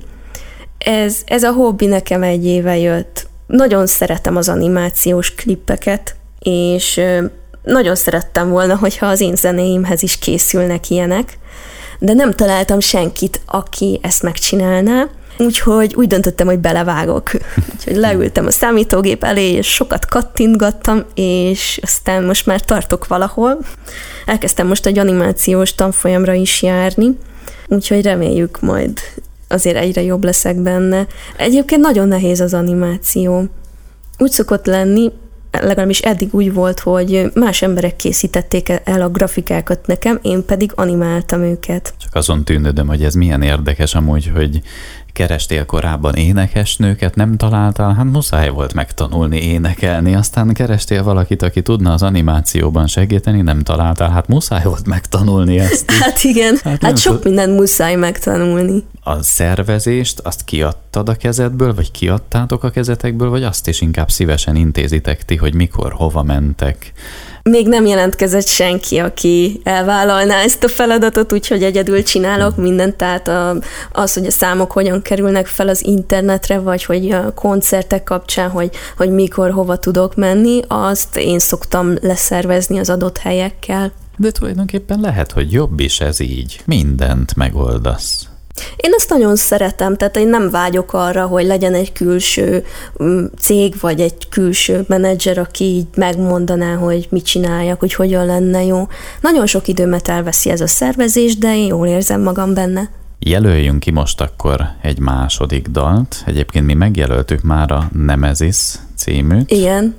Ez, 0.78 1.16
ez 1.24 1.42
a 1.42 1.52
hobbi 1.52 1.86
nekem 1.86 2.22
egy 2.22 2.44
éve 2.44 2.78
jött. 2.78 3.28
Nagyon 3.46 3.86
szeretem 3.86 4.36
az 4.36 4.48
animációs 4.48 5.34
klippeket, 5.34 6.16
és 6.38 7.00
nagyon 7.62 7.94
szerettem 7.94 8.50
volna, 8.50 8.76
hogyha 8.76 9.06
az 9.06 9.20
én 9.20 9.36
zenéimhez 9.36 10.02
is 10.02 10.18
készülnek 10.18 10.90
ilyenek, 10.90 11.38
de 11.98 12.12
nem 12.12 12.32
találtam 12.32 12.80
senkit, 12.80 13.40
aki 13.46 14.00
ezt 14.02 14.22
megcsinálná, 14.22 15.08
úgyhogy 15.38 15.94
úgy 15.94 16.06
döntöttem, 16.06 16.46
hogy 16.46 16.58
belevágok. 16.58 17.30
Úgyhogy 17.74 17.96
leültem 17.96 18.46
a 18.46 18.50
számítógép 18.50 19.24
elé, 19.24 19.52
és 19.52 19.66
sokat 19.66 20.06
kattintgattam, 20.06 21.04
és 21.14 21.80
aztán 21.82 22.24
most 22.24 22.46
már 22.46 22.60
tartok 22.60 23.06
valahol. 23.06 23.58
Elkezdtem 24.26 24.66
most 24.66 24.86
egy 24.86 24.98
animációs 24.98 25.74
tanfolyamra 25.74 26.32
is 26.32 26.62
járni, 26.62 27.18
úgyhogy 27.68 28.02
reméljük 28.02 28.60
majd 28.60 29.00
azért 29.48 29.76
egyre 29.76 30.02
jobb 30.02 30.24
leszek 30.24 30.56
benne. 30.56 31.06
Egyébként 31.36 31.80
nagyon 31.80 32.08
nehéz 32.08 32.40
az 32.40 32.54
animáció. 32.54 33.44
Úgy 34.18 34.30
szokott 34.30 34.66
lenni, 34.66 35.12
legalábbis 35.62 36.00
eddig 36.00 36.34
úgy 36.34 36.52
volt, 36.52 36.80
hogy 36.80 37.30
más 37.34 37.62
emberek 37.62 37.96
készítették 37.96 38.72
el 38.84 39.00
a 39.00 39.08
grafikákat 39.08 39.86
nekem, 39.86 40.18
én 40.22 40.44
pedig 40.44 40.72
animáltam 40.74 41.42
őket. 41.42 41.94
Csak 41.98 42.14
azon 42.14 42.44
tűnődöm, 42.44 42.86
hogy 42.86 43.02
ez 43.02 43.14
milyen 43.14 43.42
érdekes 43.42 43.94
amúgy, 43.94 44.30
hogy 44.34 44.62
kerestél 45.16 45.66
korábban 45.66 46.14
énekesnőket, 46.14 47.14
nem 47.14 47.36
találtál, 47.36 47.94
hát 47.94 48.04
muszáj 48.04 48.48
volt 48.48 48.74
megtanulni 48.74 49.42
énekelni, 49.42 50.14
aztán 50.14 50.52
kerestél 50.52 51.02
valakit, 51.02 51.42
aki 51.42 51.62
tudna 51.62 51.92
az 51.92 52.02
animációban 52.02 52.86
segíteni, 52.86 53.40
nem 53.40 53.62
találtál, 53.62 54.10
hát 54.10 54.28
muszáj 54.28 54.64
volt 54.64 54.86
megtanulni 54.86 55.58
ezt. 55.58 55.90
Is. 55.90 55.98
Hát 56.06 56.22
igen, 56.22 56.56
hát, 56.64 56.82
hát 56.82 56.98
sok 56.98 57.24
minden 57.24 57.50
muszáj 57.50 57.94
megtanulni. 57.94 58.84
A 59.08 59.22
szervezést, 59.22 60.20
azt 60.20 60.44
kiadtad 60.44 61.08
a 61.08 61.14
kezedből, 61.14 61.74
vagy 61.74 61.90
kiadtátok 61.90 62.64
a 62.64 62.70
kezetekből, 62.70 63.30
vagy 63.30 63.42
azt 63.42 63.68
is 63.68 63.80
inkább 63.80 64.10
szívesen 64.10 64.56
intézitek 64.56 65.24
ti, 65.24 65.36
hogy 65.36 65.54
mikor, 65.54 65.92
hova 65.92 66.22
mentek, 66.22 66.92
még 67.42 67.68
nem 67.68 67.86
jelentkezett 67.86 68.46
senki, 68.46 68.98
aki 68.98 69.60
elvállalná 69.64 70.42
ezt 70.42 70.64
a 70.64 70.68
feladatot, 70.68 71.32
úgyhogy 71.32 71.62
egyedül 71.62 72.02
csinálok 72.02 72.56
mindent, 72.56 72.96
tehát 72.96 73.28
a, 73.28 73.56
az, 73.92 74.14
hogy 74.14 74.26
a 74.26 74.30
számok 74.30 74.72
hogyan 74.72 75.02
kerülnek 75.02 75.46
fel 75.46 75.68
az 75.68 75.84
internetre, 75.84 76.58
vagy 76.58 76.84
hogy 76.84 77.10
a 77.10 77.34
koncertek 77.34 78.02
kapcsán, 78.02 78.50
hogy, 78.50 78.70
hogy 78.96 79.10
mikor, 79.10 79.50
hova 79.50 79.76
tudok 79.76 80.14
menni, 80.14 80.60
azt 80.68 81.16
én 81.16 81.38
szoktam 81.38 81.94
leszervezni 82.00 82.78
az 82.78 82.90
adott 82.90 83.18
helyekkel. 83.18 83.92
De 84.16 84.30
tulajdonképpen 84.30 85.00
lehet, 85.00 85.32
hogy 85.32 85.52
jobb 85.52 85.80
is 85.80 86.00
ez 86.00 86.20
így. 86.20 86.60
Mindent 86.64 87.36
megoldasz. 87.36 88.28
Én 88.76 88.90
ezt 88.96 89.08
nagyon 89.08 89.36
szeretem, 89.36 89.96
tehát 89.96 90.16
én 90.16 90.28
nem 90.28 90.50
vágyok 90.50 90.92
arra, 90.92 91.26
hogy 91.26 91.44
legyen 91.44 91.74
egy 91.74 91.92
külső 91.92 92.64
mm, 93.02 93.24
cég, 93.38 93.74
vagy 93.80 94.00
egy 94.00 94.28
külső 94.28 94.84
menedzser, 94.88 95.38
aki 95.38 95.64
így 95.64 95.86
megmondaná, 95.94 96.74
hogy 96.74 97.06
mit 97.10 97.24
csináljak, 97.24 97.80
hogy 97.80 97.94
hogyan 97.94 98.26
lenne 98.26 98.64
jó. 98.64 98.88
Nagyon 99.20 99.46
sok 99.46 99.68
időmet 99.68 100.08
elveszi 100.08 100.50
ez 100.50 100.60
a 100.60 100.66
szervezés, 100.66 101.38
de 101.38 101.56
én 101.56 101.66
jól 101.66 101.86
érzem 101.86 102.22
magam 102.22 102.54
benne. 102.54 102.90
Jelöljünk 103.18 103.80
ki 103.80 103.90
most 103.90 104.20
akkor 104.20 104.60
egy 104.82 104.98
második 104.98 105.68
dalt. 105.68 106.22
Egyébként 106.26 106.66
mi 106.66 106.74
megjelöltük 106.74 107.42
már 107.42 107.72
a 107.72 107.88
Nemesis 107.92 108.74
címűt. 108.96 109.50
Igen. 109.50 109.94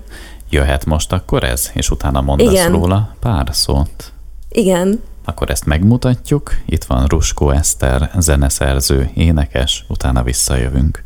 Jöhet 0.50 0.86
most 0.86 1.14
akkor 1.14 1.44
ez, 1.44 1.70
és 1.74 1.90
utána 1.90 2.22
mondasz 2.22 2.52
Igen. 2.52 2.72
róla 2.72 3.16
pár 3.20 3.48
szót. 3.52 4.12
Igen. 4.50 5.02
Akkor 5.28 5.50
ezt 5.50 5.66
megmutatjuk. 5.66 6.56
Itt 6.66 6.84
van 6.84 7.06
Ruskó 7.06 7.50
Eszter, 7.50 8.12
zeneszerző, 8.18 9.10
énekes, 9.14 9.86
utána 9.88 10.24
visszajövünk. 10.24 11.04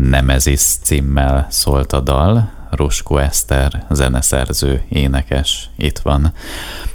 Nemezis 0.00 0.60
címmel 0.60 1.46
szólt 1.50 1.92
a 1.92 2.00
dal, 2.00 2.52
Ruskó 2.70 3.16
Eszter, 3.16 3.86
zeneszerző, 3.90 4.82
énekes, 4.88 5.70
itt 5.76 5.98
van. 5.98 6.32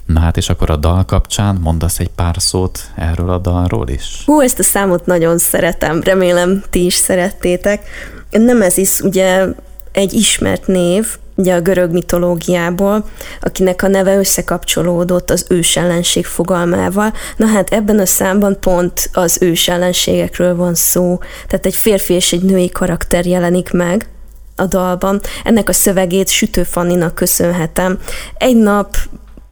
Na 0.06 0.20
hát 0.20 0.38
és 0.38 0.50
akkor 0.50 0.70
a 0.70 0.76
dal 0.76 1.06
kapcsán 1.06 1.56
mondasz 1.56 2.00
egy 2.00 2.10
pár 2.10 2.36
szót 2.38 2.92
erről 2.96 3.30
a 3.30 3.38
dalról 3.38 3.88
is? 3.88 4.22
Hú, 4.26 4.40
ezt 4.42 4.60
a 4.60 4.64
számot 4.64 5.06
nagyon 5.06 5.38
szeretem, 5.38 6.02
remélem 6.02 6.64
ti 6.70 6.86
is 6.86 6.94
szerettétek. 6.94 7.90
Nemezis 8.30 9.00
ugye 9.00 9.46
egy 9.92 10.14
ismert 10.14 10.68
név, 10.68 11.18
ugye 11.40 11.54
a 11.54 11.62
görög 11.62 11.92
mitológiából, 11.92 13.06
akinek 13.42 13.84
a 13.84 13.88
neve 13.88 14.18
összekapcsolódott 14.18 15.30
az 15.30 15.46
ősellenség 15.50 16.26
fogalmával. 16.26 17.14
Na 17.36 17.46
hát 17.46 17.70
ebben 17.70 18.00
a 18.00 18.06
számban 18.06 18.60
pont 18.60 19.10
az 19.14 19.38
ősellenségekről 19.42 20.56
van 20.56 20.76
szó, 20.76 21.20
tehát 21.48 21.66
egy 21.66 21.76
férfi 21.76 22.14
és 22.14 22.34
egy 22.34 22.44
női 22.44 22.70
karakter 22.70 23.26
jelenik 23.26 23.72
meg 23.72 24.10
a 24.56 24.66
dalban. 24.66 25.22
Ennek 25.44 25.70
a 25.70 25.74
szövegét 25.74 26.30
Sütő 26.30 26.64
Fanninak 26.64 27.16
köszönhetem. 27.16 28.00
Egy 28.38 28.56
nap 28.56 28.96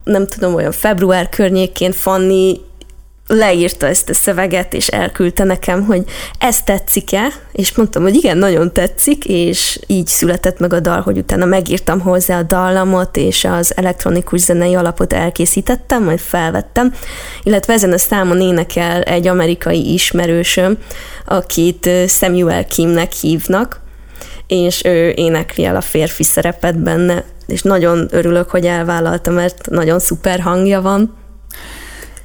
nem 0.04 0.26
tudom, 0.26 0.54
olyan 0.54 0.72
február 0.72 1.28
környékén 1.28 1.92
Fanni 1.92 2.60
leírta 3.28 3.86
ezt 3.86 4.08
a 4.08 4.14
szöveget, 4.14 4.74
és 4.74 4.86
elküldte 4.86 5.44
nekem, 5.44 5.84
hogy 5.84 6.02
ez 6.38 6.62
tetszik-e, 6.62 7.32
és 7.52 7.74
mondtam, 7.74 8.02
hogy 8.02 8.14
igen, 8.14 8.38
nagyon 8.38 8.72
tetszik, 8.72 9.24
és 9.24 9.80
így 9.86 10.06
született 10.06 10.58
meg 10.58 10.72
a 10.72 10.80
dal, 10.80 11.00
hogy 11.00 11.18
utána 11.18 11.44
megírtam 11.44 12.00
hozzá 12.00 12.38
a 12.38 12.42
dallamot, 12.42 13.16
és 13.16 13.44
az 13.44 13.76
elektronikus 13.76 14.40
zenei 14.40 14.74
alapot 14.74 15.12
elkészítettem, 15.12 16.04
majd 16.04 16.18
felvettem, 16.18 16.94
illetve 17.42 17.72
ezen 17.72 17.92
a 17.92 17.98
számon 17.98 18.40
énekel 18.40 19.02
egy 19.02 19.26
amerikai 19.26 19.92
ismerősöm, 19.92 20.78
akit 21.24 21.90
Samuel 22.06 22.66
Kimnek 22.66 23.12
hívnak, 23.12 23.80
és 24.46 24.84
ő 24.84 25.12
énekli 25.16 25.64
el 25.64 25.76
a 25.76 25.80
férfi 25.80 26.22
szerepet 26.22 26.78
benne, 26.78 27.24
és 27.46 27.62
nagyon 27.62 28.08
örülök, 28.10 28.50
hogy 28.50 28.66
elvállalta, 28.66 29.30
mert 29.30 29.70
nagyon 29.70 29.98
szuper 29.98 30.40
hangja 30.40 30.80
van. 30.80 31.17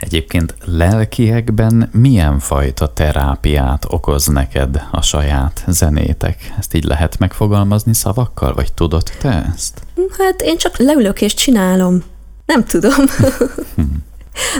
Egyébként 0.03 0.55
lelkiekben 0.65 1.89
milyen 1.91 2.39
fajta 2.39 2.93
terápiát 2.93 3.85
okoz 3.89 4.27
neked 4.27 4.81
a 4.91 5.01
saját 5.01 5.63
zenétek? 5.67 6.53
Ezt 6.57 6.73
így 6.73 6.83
lehet 6.83 7.19
megfogalmazni 7.19 7.93
szavakkal, 7.93 8.53
vagy 8.53 8.73
tudod 8.73 9.03
te 9.21 9.51
ezt? 9.53 9.81
Hát 10.17 10.41
én 10.41 10.57
csak 10.57 10.77
leülök 10.77 11.21
és 11.21 11.33
csinálom. 11.33 12.03
Nem 12.45 12.65
tudom. 12.65 12.93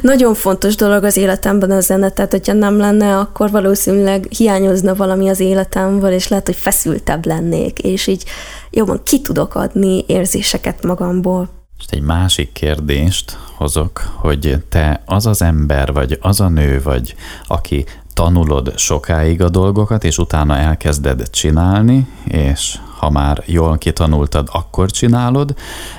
Nagyon 0.01 0.33
fontos 0.33 0.75
dolog 0.75 1.03
az 1.03 1.17
életemben 1.17 1.71
a 1.71 1.79
zene, 1.79 2.09
tehát 2.09 2.31
hogyha 2.31 2.53
nem 2.53 2.77
lenne, 2.77 3.17
akkor 3.17 3.51
valószínűleg 3.51 4.25
hiányozna 4.29 4.95
valami 4.95 5.29
az 5.29 5.39
életemből, 5.39 6.12
és 6.12 6.27
lehet, 6.27 6.45
hogy 6.45 6.55
feszültebb 6.55 7.25
lennék, 7.25 7.79
és 7.79 8.07
így 8.07 8.23
jobban 8.69 9.01
ki 9.03 9.21
tudok 9.21 9.55
adni 9.55 10.03
érzéseket 10.07 10.83
magamból. 10.83 11.50
És 11.86 11.90
egy 11.90 12.02
másik 12.02 12.52
kérdést 12.52 13.38
hozok, 13.56 14.00
hogy 14.16 14.63
te 14.70 15.02
az 15.06 15.25
az 15.25 15.42
ember 15.42 15.94
vagy, 15.94 16.18
az 16.22 16.40
a 16.40 16.48
nő 16.48 16.82
vagy, 16.84 17.16
aki 17.48 17.86
tanulod 18.13 18.78
sokáig 18.78 19.42
a 19.42 19.50
dolgokat, 19.50 20.04
és 20.04 20.18
utána 20.18 20.58
elkezded 20.58 21.30
csinálni, 21.30 22.08
és 22.24 22.80
ha 22.98 23.10
már 23.10 23.44
jól 23.46 23.78
kitanultad, 23.78 24.50
akkor 24.52 24.92
csinálod, 24.92 25.56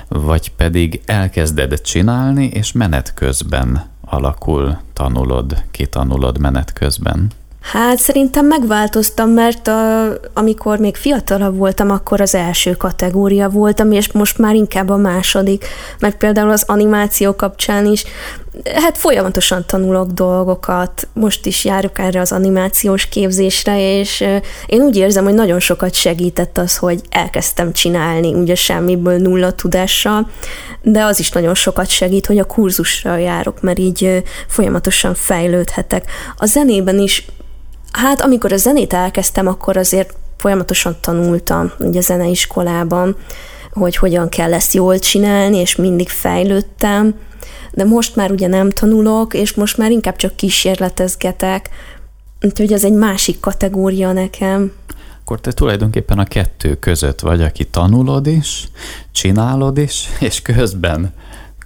vagy 0.07 0.51
pedig 0.51 1.01
elkezded 1.05 1.81
csinálni, 1.81 2.45
és 2.45 2.71
menet 2.71 3.13
közben 3.13 3.89
alakul, 4.05 4.77
tanulod, 4.93 5.63
kitanulod 5.71 6.39
menet 6.39 6.73
közben. 6.73 7.31
Hát 7.71 7.97
szerintem 7.97 8.45
megváltoztam, 8.45 9.29
mert 9.29 9.67
a, 9.67 10.07
amikor 10.33 10.79
még 10.79 10.95
fiatalabb 10.95 11.57
voltam, 11.57 11.89
akkor 11.89 12.21
az 12.21 12.35
első 12.35 12.71
kategória 12.75 13.49
voltam, 13.49 13.91
és 13.91 14.11
most 14.11 14.37
már 14.37 14.55
inkább 14.55 14.89
a 14.89 14.97
második, 14.97 15.65
mert 15.99 16.17
például 16.17 16.51
az 16.51 16.63
animáció 16.67 17.35
kapcsán 17.35 17.85
is, 17.85 18.03
hát 18.73 18.97
folyamatosan 18.97 19.63
tanulok 19.65 20.11
dolgokat, 20.11 21.07
most 21.13 21.45
is 21.45 21.65
járok 21.65 21.99
erre 21.99 22.19
az 22.19 22.31
animációs 22.31 23.05
képzésre, 23.05 23.99
és 23.99 24.21
én 24.65 24.81
úgy 24.81 24.95
érzem, 24.95 25.23
hogy 25.23 25.33
nagyon 25.33 25.59
sokat 25.59 25.93
segített 25.93 26.57
az, 26.57 26.77
hogy 26.77 27.01
elkezdtem 27.09 27.73
csinálni, 27.73 28.33
ugye 28.33 28.55
semmiből 28.55 29.17
nulla 29.17 29.51
tudással, 29.51 30.29
de 30.81 31.03
az 31.03 31.19
is 31.19 31.29
nagyon 31.29 31.55
sokat 31.55 31.89
segít, 31.89 32.25
hogy 32.25 32.37
a 32.37 32.45
kurzusra 32.45 33.17
járok, 33.17 33.61
mert 33.61 33.79
így 33.79 34.23
folyamatosan 34.47 35.13
fejlődhetek. 35.13 36.11
A 36.37 36.45
zenében 36.45 36.99
is 36.99 37.25
Hát 37.95 38.21
amikor 38.21 38.51
a 38.51 38.57
zenét 38.57 38.93
elkezdtem, 38.93 39.47
akkor 39.47 39.77
azért 39.77 40.13
folyamatosan 40.37 40.95
tanultam 41.01 41.71
ugye 41.79 41.99
a 41.99 42.01
zeneiskolában, 42.01 43.15
hogy 43.71 43.95
hogyan 43.95 44.29
kell 44.29 44.53
ezt 44.53 44.73
jól 44.73 44.99
csinálni, 44.99 45.57
és 45.57 45.75
mindig 45.75 46.09
fejlődtem, 46.09 47.15
de 47.71 47.83
most 47.83 48.15
már 48.15 48.31
ugye 48.31 48.47
nem 48.47 48.69
tanulok, 48.69 49.33
és 49.33 49.53
most 49.53 49.77
már 49.77 49.91
inkább 49.91 50.15
csak 50.15 50.35
kísérletezgetek, 50.35 51.69
úgyhogy 52.41 52.73
ez 52.73 52.83
egy 52.83 52.93
másik 52.93 53.39
kategória 53.39 54.11
nekem. 54.11 54.71
Akkor 55.21 55.41
te 55.41 55.51
tulajdonképpen 55.51 56.19
a 56.19 56.25
kettő 56.25 56.75
között 56.75 57.19
vagy, 57.19 57.41
aki 57.41 57.65
tanulod 57.65 58.27
is, 58.27 58.67
csinálod 59.11 59.77
is, 59.77 60.07
és 60.19 60.41
közben, 60.41 61.13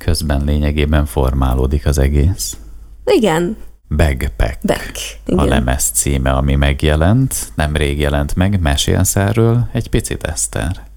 közben 0.04 0.44
lényegében 0.46 1.06
formálódik 1.06 1.86
az 1.86 1.98
egész. 1.98 2.58
Igen, 3.06 3.58
Backpack. 3.90 4.58
Back, 4.62 4.98
igen. 5.26 5.40
A 5.40 5.48
lemez 5.48 5.84
címe, 5.94 6.32
ami 6.32 6.56
megjelent, 6.56 7.36
nemrég 7.56 8.00
jelent 8.00 8.36
meg, 8.36 8.60
mesélsz 8.62 9.16
erről 9.16 9.68
egy 9.74 9.90
picit, 9.90 10.24
Eszter? 10.24 10.88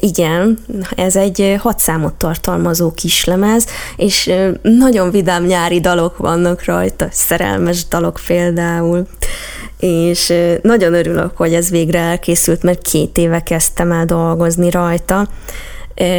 Igen, 0.00 0.58
ez 0.96 1.16
egy 1.16 1.56
hat 1.58 1.78
számot 1.78 2.14
tartalmazó 2.14 2.92
kislemez, 2.92 3.66
és 3.96 4.32
nagyon 4.62 5.10
vidám 5.10 5.44
nyári 5.44 5.80
dalok 5.80 6.16
vannak 6.16 6.64
rajta, 6.64 7.08
szerelmes 7.10 7.86
dalok 7.88 8.20
például 8.26 9.06
és 9.80 10.32
nagyon 10.62 10.94
örülök, 10.94 11.36
hogy 11.36 11.54
ez 11.54 11.70
végre 11.70 11.98
elkészült, 11.98 12.62
mert 12.62 12.82
két 12.82 13.18
éve 13.18 13.42
kezdtem 13.42 13.92
el 13.92 14.04
dolgozni 14.04 14.70
rajta, 14.70 15.28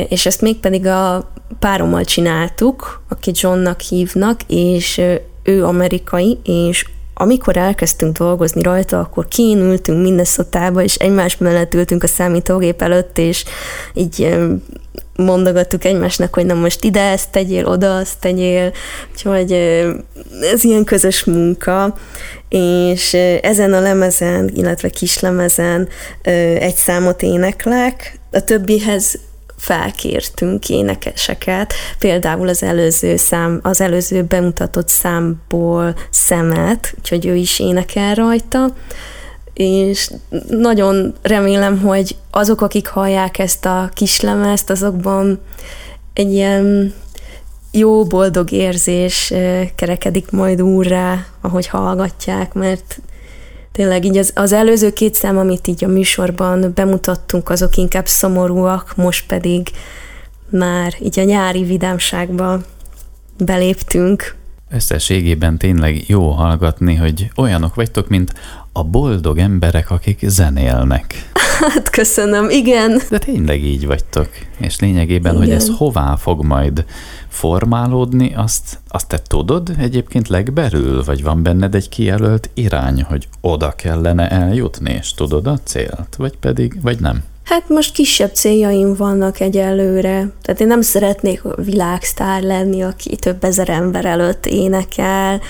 és 0.10 0.26
ezt 0.26 0.42
mégpedig 0.42 0.86
a 0.86 1.32
párommal 1.60 2.04
csináltuk, 2.04 3.04
aki 3.10 3.32
Johnnak 3.34 3.80
hívnak, 3.80 4.40
és 4.48 5.02
ő 5.44 5.66
amerikai, 5.66 6.40
és 6.44 6.86
amikor 7.14 7.58
elkezdtünk 7.58 8.18
dolgozni 8.18 8.62
rajta, 8.62 9.00
akkor 9.00 9.28
kiinültünk 9.28 10.02
Minnesotába, 10.02 10.82
és 10.84 10.96
egymás 10.96 11.38
mellett 11.38 11.74
ültünk 11.74 12.04
a 12.04 12.08
számítógép 12.08 12.82
előtt, 12.82 13.18
és 13.18 13.46
így 13.94 14.38
mondogattuk 15.16 15.86
egymásnak, 15.86 16.34
hogy 16.34 16.46
na 16.46 16.54
most 16.54 16.84
ide 16.84 17.02
ezt 17.02 17.32
tegyél, 17.32 17.66
oda 17.66 17.96
azt 17.96 18.20
tegyél, 18.20 18.72
úgyhogy 19.12 19.52
ez 20.54 20.64
ilyen 20.64 20.84
közös 20.84 21.24
munka, 21.24 21.96
és 22.50 23.14
ezen 23.42 23.74
a 23.74 23.80
lemezen, 23.80 24.52
illetve 24.56 24.90
kislemezen 24.90 25.88
egy 26.60 26.76
számot 26.76 27.22
éneklek, 27.22 28.20
a 28.32 28.44
többihez 28.44 29.20
felkértünk 29.62 30.70
énekeseket, 30.70 31.74
például 32.00 32.48
az 32.48 32.64
előző 32.64 33.16
szám, 33.16 33.60
az 33.64 33.82
előző 33.82 34.24
bemutatott 34.24 34.88
számból 34.88 35.96
szemet, 36.10 36.94
úgyhogy 36.98 37.26
ő 37.26 37.36
is 37.36 37.60
énekel 37.60 38.16
rajta, 38.16 38.74
és 39.54 40.12
nagyon 40.50 41.14
remélem, 41.22 41.80
hogy 41.80 42.16
azok, 42.32 42.62
akik 42.62 42.88
hallják 42.88 43.40
ezt 43.40 43.66
a 43.66 43.90
kislemezt, 43.94 44.70
azokban 44.70 45.40
egy 46.14 46.32
ilyen 46.32 46.94
jó, 47.72 48.06
boldog 48.06 48.52
érzés 48.52 49.34
kerekedik 49.76 50.32
majd 50.32 50.62
úrrá, 50.62 51.26
ahogy 51.42 51.68
hallgatják, 51.68 52.54
mert 52.54 53.00
tényleg 53.72 54.06
így 54.06 54.18
az, 54.18 54.32
az 54.36 54.52
előző 54.52 54.94
két 54.94 55.14
szám, 55.14 55.38
amit 55.38 55.68
így 55.68 55.84
a 55.84 55.88
műsorban 55.88 56.72
bemutattunk, 56.76 57.50
azok 57.50 57.78
inkább 57.78 58.08
szomorúak, 58.08 58.94
most 58.96 59.26
pedig 59.28 59.70
már 60.50 60.96
így 61.02 61.20
a 61.20 61.24
nyári 61.24 61.64
vidámságba 61.64 62.62
beléptünk. 63.38 64.36
Összességében 64.70 65.58
tényleg 65.58 66.10
jó 66.10 66.30
hallgatni, 66.30 66.96
hogy 66.96 67.32
olyanok 67.36 67.76
vagytok, 67.76 68.08
mint 68.08 68.34
a 68.74 68.84
boldog 68.84 69.38
emberek, 69.38 69.92
akik 69.92 70.20
zenélnek. 70.28 71.16
Hát 71.62 71.90
köszönöm, 71.90 72.50
igen. 72.50 73.02
De 73.10 73.18
tényleg 73.18 73.64
így 73.64 73.86
vagytok. 73.86 74.30
És 74.58 74.80
lényegében, 74.80 75.34
igen. 75.34 75.46
hogy 75.46 75.56
ez 75.56 75.70
hová 75.70 76.16
fog 76.16 76.44
majd 76.44 76.86
formálódni, 77.28 78.34
azt, 78.36 78.80
azt 78.88 79.08
te 79.08 79.20
tudod 79.28 79.72
egyébként 79.78 80.28
legberül, 80.28 81.04
vagy 81.04 81.24
van 81.24 81.44
benned 81.44 81.76
egy 81.76 81.90
kijelölt 81.90 82.50
irány, 82.54 83.04
hogy 83.04 83.28
oda 83.42 83.72
kellene 83.72 84.30
eljutni, 84.30 84.94
és 84.94 85.14
tudod 85.14 85.48
a 85.48 85.60
célt, 85.64 86.16
vagy 86.18 86.38
pedig, 86.38 86.82
vagy 86.82 87.00
nem? 87.00 87.24
Hát 87.44 87.70
most 87.70 87.94
kisebb 87.94 88.34
céljaim 88.34 88.96
vannak 88.96 89.40
egyelőre. 89.40 90.28
Tehát 90.42 90.62
én 90.62 90.68
nem 90.68 90.82
szeretnék 90.82 91.42
világsztár 91.56 92.42
lenni, 92.42 92.82
aki 92.82 93.16
több 93.16 93.44
ezer 93.44 93.70
ember 93.70 94.06
előtt 94.06 94.46
énekel. 94.46 95.42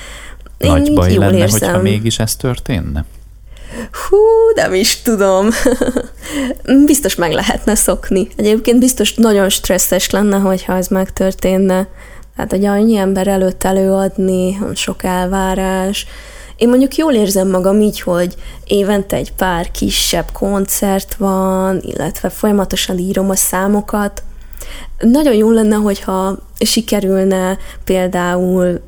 Én 0.61 0.71
Nagy 0.71 0.93
baj 0.93 1.13
lenne, 1.13 1.37
érzem. 1.37 1.59
hogyha 1.59 1.81
mégis 1.81 2.19
ez 2.19 2.35
történne? 2.35 3.05
Hú, 3.91 4.17
nem 4.55 4.73
is 4.73 5.01
tudom. 5.01 5.47
biztos 6.85 7.15
meg 7.15 7.31
lehetne 7.31 7.75
szokni. 7.75 8.27
Egyébként 8.35 8.79
biztos 8.79 9.13
nagyon 9.13 9.49
stresszes 9.49 10.09
lenne, 10.09 10.37
hogyha 10.37 10.75
ez 10.75 10.87
megtörténne. 10.87 11.87
Tehát, 12.35 12.51
hogy 12.51 12.65
annyi 12.65 12.95
ember 12.95 13.27
előtt 13.27 13.63
előadni, 13.63 14.57
sok 14.73 15.03
elvárás. 15.03 16.05
Én 16.55 16.69
mondjuk 16.69 16.95
jól 16.95 17.13
érzem 17.13 17.49
magam 17.49 17.81
így, 17.81 18.01
hogy 18.01 18.35
évente 18.65 19.15
egy 19.15 19.33
pár 19.33 19.71
kisebb 19.71 20.31
koncert 20.33 21.15
van, 21.15 21.79
illetve 21.81 22.29
folyamatosan 22.29 22.97
írom 22.97 23.29
a 23.29 23.35
számokat. 23.35 24.23
Nagyon 24.99 25.33
jó 25.33 25.51
lenne, 25.51 25.75
hogyha 25.75 26.37
sikerülne 26.59 27.57
például 27.83 28.81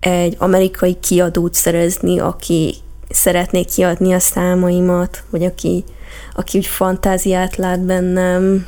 egy 0.00 0.36
amerikai 0.38 0.96
kiadót 1.00 1.54
szerezni, 1.54 2.18
aki 2.18 2.74
szeretnék 3.08 3.68
kiadni 3.68 4.12
a 4.12 4.18
számaimat, 4.18 5.24
vagy 5.30 5.44
aki, 5.44 5.84
aki 6.34 6.58
úgy 6.58 6.66
fantáziát 6.66 7.56
lát 7.56 7.80
bennem. 7.80 8.66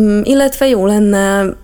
Mm, 0.00 0.20
illetve 0.22 0.66
jó 0.66 0.86
lenne 0.86 1.56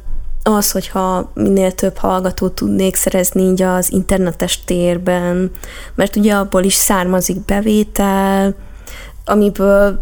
az, 0.42 0.70
hogyha 0.70 1.30
minél 1.34 1.72
több 1.72 1.96
hallgatót 1.96 2.54
tudnék 2.54 2.96
szerezni 2.96 3.42
így 3.42 3.62
az 3.62 3.92
internetes 3.92 4.64
térben, 4.64 5.50
mert 5.94 6.16
ugye 6.16 6.34
abból 6.34 6.64
is 6.64 6.74
származik 6.74 7.44
bevétel, 7.44 8.54
amiből 9.24 10.00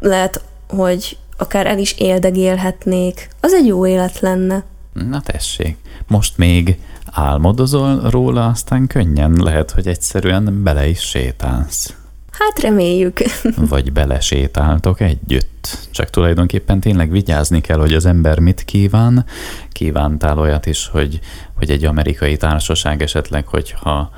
lehet, 0.00 0.42
hogy 0.68 1.16
akár 1.36 1.66
el 1.66 1.78
is 1.78 1.94
éldegélhetnék. 1.98 3.28
Az 3.40 3.52
egy 3.52 3.66
jó 3.66 3.86
élet 3.86 4.20
lenne. 4.20 4.64
Na 4.92 5.20
tessék, 5.20 5.76
most 6.06 6.38
még 6.38 6.78
álmodozol 7.12 8.10
róla, 8.10 8.46
aztán 8.46 8.86
könnyen 8.86 9.32
lehet, 9.32 9.70
hogy 9.70 9.86
egyszerűen 9.86 10.62
bele 10.62 10.88
is 10.88 11.00
sétálsz. 11.00 11.94
Hát 12.30 12.60
reméljük. 12.60 13.18
Vagy 13.70 13.92
belesétáltok 13.92 15.00
együtt. 15.00 15.78
Csak 15.90 16.10
tulajdonképpen 16.10 16.80
tényleg 16.80 17.10
vigyázni 17.10 17.60
kell, 17.60 17.78
hogy 17.78 17.94
az 17.94 18.06
ember 18.06 18.38
mit 18.38 18.64
kíván. 18.64 19.24
Kívántál 19.72 20.38
olyat 20.38 20.66
is, 20.66 20.88
hogy, 20.88 21.20
hogy 21.54 21.70
egy 21.70 21.84
amerikai 21.84 22.36
társaság 22.36 23.02
esetleg, 23.02 23.46
hogyha 23.46 24.10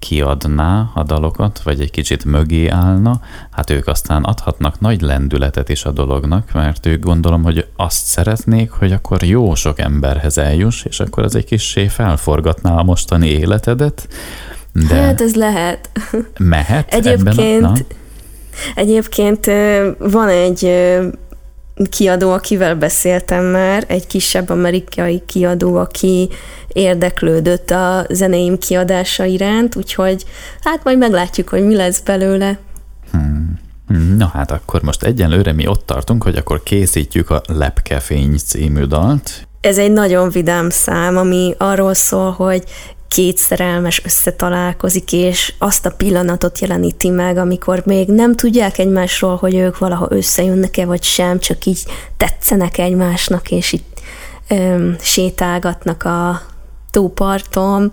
kiadná 0.00 0.90
a 0.94 1.02
dalokat, 1.02 1.62
vagy 1.62 1.80
egy 1.80 1.90
kicsit 1.90 2.24
mögé 2.24 2.68
állna, 2.68 3.20
hát 3.50 3.70
ők 3.70 3.86
aztán 3.86 4.22
adhatnak 4.22 4.80
nagy 4.80 5.00
lendületet 5.00 5.68
is 5.68 5.84
a 5.84 5.90
dolognak, 5.90 6.52
mert 6.52 6.86
ők 6.86 7.02
gondolom, 7.02 7.42
hogy 7.42 7.66
azt 7.76 8.04
szeretnék, 8.04 8.70
hogy 8.70 8.92
akkor 8.92 9.22
jó 9.22 9.54
sok 9.54 9.78
emberhez 9.78 10.38
eljuss, 10.38 10.84
és 10.84 11.00
akkor 11.00 11.24
az 11.24 11.34
egy 11.34 11.44
kissé 11.44 11.86
felforgatná 11.86 12.76
a 12.76 12.82
mostani 12.82 13.28
életedet. 13.28 14.08
De 14.88 14.94
hát 14.94 15.20
ez 15.20 15.34
lehet. 15.34 15.90
Mehet 16.38 16.94
Egyébként, 16.94 17.38
ebben 17.38 17.64
a, 17.64 17.74
egyébként 18.74 19.46
van 19.98 20.28
egy 20.28 20.70
kiadó, 21.90 22.32
akivel 22.32 22.74
beszéltem 22.74 23.44
már, 23.44 23.84
egy 23.86 24.06
kisebb 24.06 24.50
amerikai 24.50 25.22
kiadó, 25.26 25.76
aki 25.76 26.28
érdeklődött 26.72 27.70
a 27.70 28.06
zenéim 28.08 28.58
kiadása 28.58 29.24
iránt, 29.24 29.76
úgyhogy 29.76 30.24
hát 30.60 30.84
majd 30.84 30.98
meglátjuk, 30.98 31.48
hogy 31.48 31.66
mi 31.66 31.76
lesz 31.76 32.00
belőle. 32.00 32.58
Hmm. 33.10 33.58
Na 34.16 34.26
hát 34.26 34.50
akkor 34.50 34.82
most 34.82 35.02
egyenlőre 35.02 35.52
mi 35.52 35.66
ott 35.66 35.86
tartunk, 35.86 36.22
hogy 36.22 36.36
akkor 36.36 36.62
készítjük 36.62 37.30
a 37.30 37.42
Lepkefény 37.46 38.36
című 38.36 38.84
dalt. 38.84 39.48
Ez 39.60 39.78
egy 39.78 39.92
nagyon 39.92 40.30
vidám 40.30 40.70
szám, 40.70 41.16
ami 41.16 41.54
arról 41.58 41.94
szól, 41.94 42.30
hogy 42.30 42.64
két 43.10 43.36
szerelmes 43.36 44.04
összetalálkozik, 44.04 45.12
és 45.12 45.54
azt 45.58 45.86
a 45.86 45.90
pillanatot 45.90 46.58
jeleníti 46.58 47.08
meg, 47.08 47.36
amikor 47.36 47.82
még 47.84 48.08
nem 48.08 48.34
tudják 48.34 48.78
egymásról, 48.78 49.36
hogy 49.36 49.54
ők 49.54 49.78
valaha 49.78 50.06
összejönnek-e 50.10 50.84
vagy 50.84 51.02
sem, 51.02 51.38
csak 51.38 51.64
így 51.64 51.84
tetszenek 52.16 52.78
egymásnak, 52.78 53.50
és 53.50 53.72
itt 53.72 54.00
öm, 54.48 54.96
sétálgatnak 55.00 56.04
a 56.04 56.42
tóparton. 56.90 57.92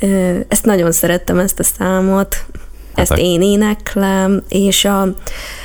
Ö, 0.00 0.38
ezt 0.48 0.64
nagyon 0.64 0.92
szerettem, 0.92 1.38
ezt 1.38 1.58
a 1.58 1.64
számot. 1.64 2.34
Hát 2.34 2.48
ezt 2.94 3.10
hát, 3.10 3.18
én 3.18 3.42
éneklem, 3.42 4.42
és 4.48 4.84
a 4.84 5.14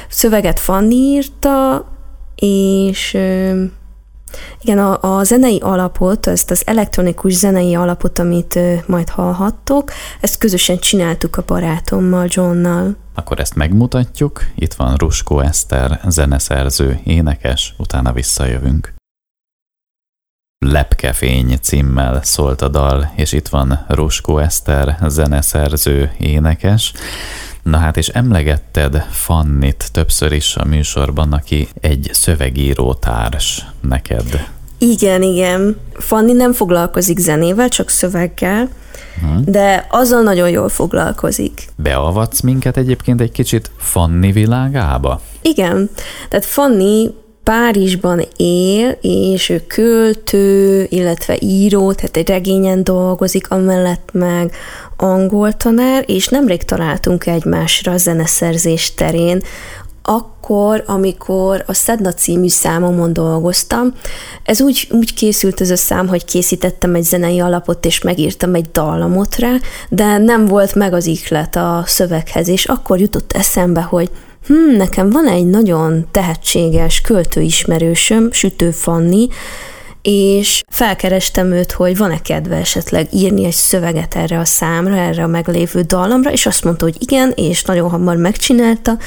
szöveget 0.10 0.60
Fanni 0.60 0.95
írta, 0.95 1.86
és 2.36 3.17
igen, 4.61 4.79
a, 4.79 5.17
a 5.17 5.23
zenei 5.23 5.59
alapot, 5.59 6.27
ezt 6.27 6.51
az 6.51 6.63
elektronikus 6.65 7.33
zenei 7.33 7.75
alapot, 7.75 8.19
amit 8.19 8.55
ö, 8.55 8.75
majd 8.85 9.09
hallhattok, 9.09 9.91
ezt 10.19 10.37
közösen 10.37 10.79
csináltuk 10.79 11.37
a 11.37 11.43
barátommal, 11.47 12.25
Johnnal. 12.29 12.95
Akkor 13.15 13.39
ezt 13.39 13.55
megmutatjuk. 13.55 14.45
Itt 14.55 14.73
van 14.73 14.95
Ruskó 14.95 15.39
Eszter, 15.39 15.99
zeneszerző, 16.07 16.99
énekes, 17.03 17.73
utána 17.77 18.13
visszajövünk. 18.13 18.93
Lepkefény 20.65 21.57
címmel 21.61 22.23
szólt 22.23 22.61
a 22.61 22.67
dal, 22.67 23.11
és 23.15 23.31
itt 23.31 23.47
van 23.47 23.85
Ruskó 23.87 24.37
Eszter, 24.37 24.97
zeneszerző, 25.07 26.11
énekes. 26.19 26.93
Na 27.63 27.78
hát, 27.78 27.97
és 27.97 28.08
emlegetted 28.08 29.06
Fannit 29.12 29.89
többször 29.91 30.32
is 30.32 30.56
a 30.56 30.65
műsorban, 30.65 31.34
aki 31.34 31.67
egy 31.82 32.10
szövegíró 32.13 32.93
társ 32.93 33.65
neked. 33.82 34.47
Igen, 34.78 35.21
igen. 35.21 35.78
Fanni 35.93 36.34
nem 36.34 36.54
foglalkozik 36.54 37.17
zenével, 37.17 37.69
csak 37.69 37.89
szöveggel, 37.89 38.69
hmm. 39.19 39.41
de 39.45 39.88
azzal 39.89 40.21
nagyon 40.21 40.50
jól 40.50 40.69
foglalkozik. 40.69 41.67
Beavatsz 41.76 42.41
minket 42.41 42.78
egyébként 42.78 43.21
egy 43.21 43.32
kicsit 43.32 43.71
Fanni 43.78 44.32
világába? 44.32 45.21
Igen, 45.41 45.89
tehát 46.30 46.45
Fanni 46.45 47.10
Párizsban 47.43 48.21
él, 48.38 48.97
és 49.01 49.49
ő 49.49 49.63
költő, 49.67 50.86
illetve 50.89 51.38
író, 51.39 51.93
tehát 51.93 52.17
egy 52.17 52.27
regényen 52.27 52.84
dolgozik, 52.84 53.49
amellett 53.49 54.10
meg 54.13 54.51
angol 54.97 55.54
tanár, 55.54 56.04
és 56.08 56.27
nemrég 56.27 56.63
találtunk 56.63 57.25
egymásra 57.25 57.91
a 57.91 57.97
zeneszerzés 57.97 58.93
terén, 58.93 59.41
akkor, 60.04 60.84
amikor 60.88 61.63
a 61.67 61.73
Szedna 61.73 62.13
című 62.13 62.47
számomon 62.47 63.13
dolgoztam, 63.13 63.93
ez 64.43 64.62
úgy, 64.62 64.88
úgy 64.91 65.13
készült 65.13 65.62
ez 65.62 65.69
a 65.69 65.75
szám, 65.75 66.08
hogy 66.08 66.25
készítettem 66.25 66.95
egy 66.95 67.04
zenei 67.04 67.39
alapot, 67.39 67.86
és 67.86 68.01
megírtam 68.01 68.56
egy 68.56 68.71
dallamot 68.71 69.36
rá, 69.36 69.56
de 69.89 70.17
nem 70.17 70.45
volt 70.45 70.75
meg 70.75 70.93
az 70.93 71.06
iklet 71.06 71.56
a 71.56 71.84
szöveghez, 71.86 72.47
és 72.47 72.65
akkor 72.65 72.99
jutott 72.99 73.32
eszembe, 73.32 73.82
hogy 73.82 74.10
hm, 74.45 74.75
nekem 74.77 75.10
van 75.10 75.27
egy 75.27 75.45
nagyon 75.45 76.08
tehetséges 76.12 77.01
költőismerősöm, 77.01 78.32
Sütő 78.32 78.71
Fanni, 78.71 79.27
és 80.01 80.63
felkerestem 80.69 81.51
őt, 81.51 81.71
hogy 81.71 81.97
van-e 81.97 82.21
kedve 82.21 82.56
esetleg 82.56 83.13
írni 83.13 83.45
egy 83.45 83.54
szöveget 83.54 84.15
erre 84.15 84.39
a 84.39 84.45
számra, 84.45 84.95
erre 84.95 85.23
a 85.23 85.27
meglévő 85.27 85.82
dallamra, 85.82 86.32
és 86.32 86.45
azt 86.45 86.63
mondta, 86.63 86.86
hogy 86.86 86.95
igen, 86.99 87.32
és 87.36 87.63
nagyon 87.63 87.89
hamar 87.89 88.15
megcsinálta, 88.15 88.97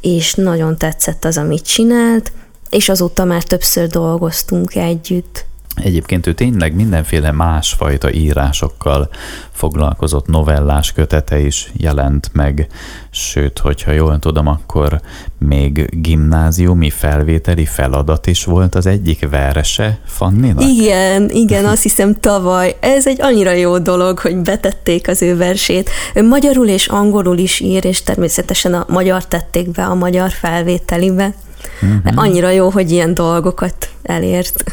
és 0.00 0.34
nagyon 0.34 0.76
tetszett 0.76 1.24
az, 1.24 1.38
amit 1.38 1.66
csinált, 1.66 2.32
és 2.70 2.88
azóta 2.88 3.24
már 3.24 3.42
többször 3.42 3.86
dolgoztunk 3.86 4.74
együtt. 4.74 5.47
Egyébként 5.82 6.26
ő 6.26 6.32
tényleg 6.32 6.74
mindenféle 6.74 7.30
másfajta 7.30 8.12
írásokkal 8.12 9.08
foglalkozott, 9.52 10.26
novellás 10.26 10.92
kötete 10.92 11.38
is 11.38 11.72
jelent 11.76 12.30
meg, 12.32 12.66
sőt, 13.10 13.58
hogyha 13.58 13.92
jól 13.92 14.18
tudom, 14.18 14.46
akkor 14.46 15.00
még 15.38 15.88
gimnáziumi 16.02 16.90
felvételi 16.90 17.64
feladat 17.64 18.26
is 18.26 18.44
volt 18.44 18.74
az 18.74 18.86
egyik 18.86 19.28
verse 19.28 19.98
Fanninak? 20.06 20.62
Igen, 20.62 21.30
igen, 21.30 21.64
azt 21.72 21.82
hiszem 21.82 22.14
tavaly. 22.20 22.76
Ez 22.80 23.06
egy 23.06 23.22
annyira 23.22 23.52
jó 23.52 23.78
dolog, 23.78 24.18
hogy 24.18 24.36
betették 24.36 25.08
az 25.08 25.22
ő 25.22 25.36
versét. 25.36 25.90
Ő 26.14 26.26
magyarul 26.26 26.66
és 26.66 26.86
angolul 26.86 27.38
is 27.38 27.60
ír, 27.60 27.84
és 27.84 28.02
természetesen 28.02 28.74
a 28.74 28.86
magyar 28.88 29.26
tették 29.26 29.70
be 29.70 29.84
a 29.84 29.94
magyar 29.94 30.30
felvételibe. 30.30 31.34
Uh-huh. 31.82 32.22
Annyira 32.22 32.50
jó, 32.50 32.68
hogy 32.70 32.90
ilyen 32.90 33.14
dolgokat 33.14 33.88
elért. 34.02 34.64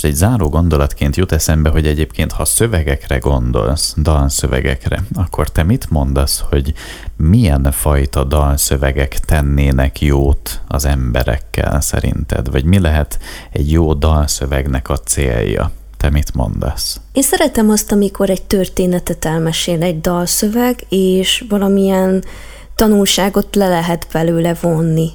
Most 0.00 0.10
egy 0.10 0.18
záró 0.18 0.48
gondolatként 0.48 1.16
jut 1.16 1.32
eszembe, 1.32 1.70
hogy 1.70 1.86
egyébként, 1.86 2.32
ha 2.32 2.44
szövegekre 2.44 3.18
gondolsz, 3.18 3.94
dalszövegekre, 3.96 5.02
akkor 5.14 5.48
te 5.48 5.62
mit 5.62 5.90
mondasz, 5.90 6.44
hogy 6.48 6.74
milyen 7.16 7.72
fajta 7.72 8.24
dalszövegek 8.24 9.18
tennének 9.18 10.00
jót 10.00 10.60
az 10.68 10.84
emberekkel 10.84 11.80
szerinted? 11.80 12.50
Vagy 12.50 12.64
mi 12.64 12.78
lehet 12.78 13.18
egy 13.52 13.70
jó 13.70 13.94
dalszövegnek 13.94 14.88
a 14.88 14.98
célja? 14.98 15.70
Te 15.96 16.10
mit 16.10 16.34
mondasz? 16.34 17.00
Én 17.12 17.22
szeretem 17.22 17.70
azt, 17.70 17.92
amikor 17.92 18.30
egy 18.30 18.42
történetet 18.42 19.24
elmesél 19.24 19.82
egy 19.82 20.00
dalszöveg, 20.00 20.84
és 20.88 21.44
valamilyen 21.48 22.24
tanulságot 22.74 23.54
le 23.56 23.68
lehet 23.68 24.06
belőle 24.12 24.54
vonni. 24.60 25.10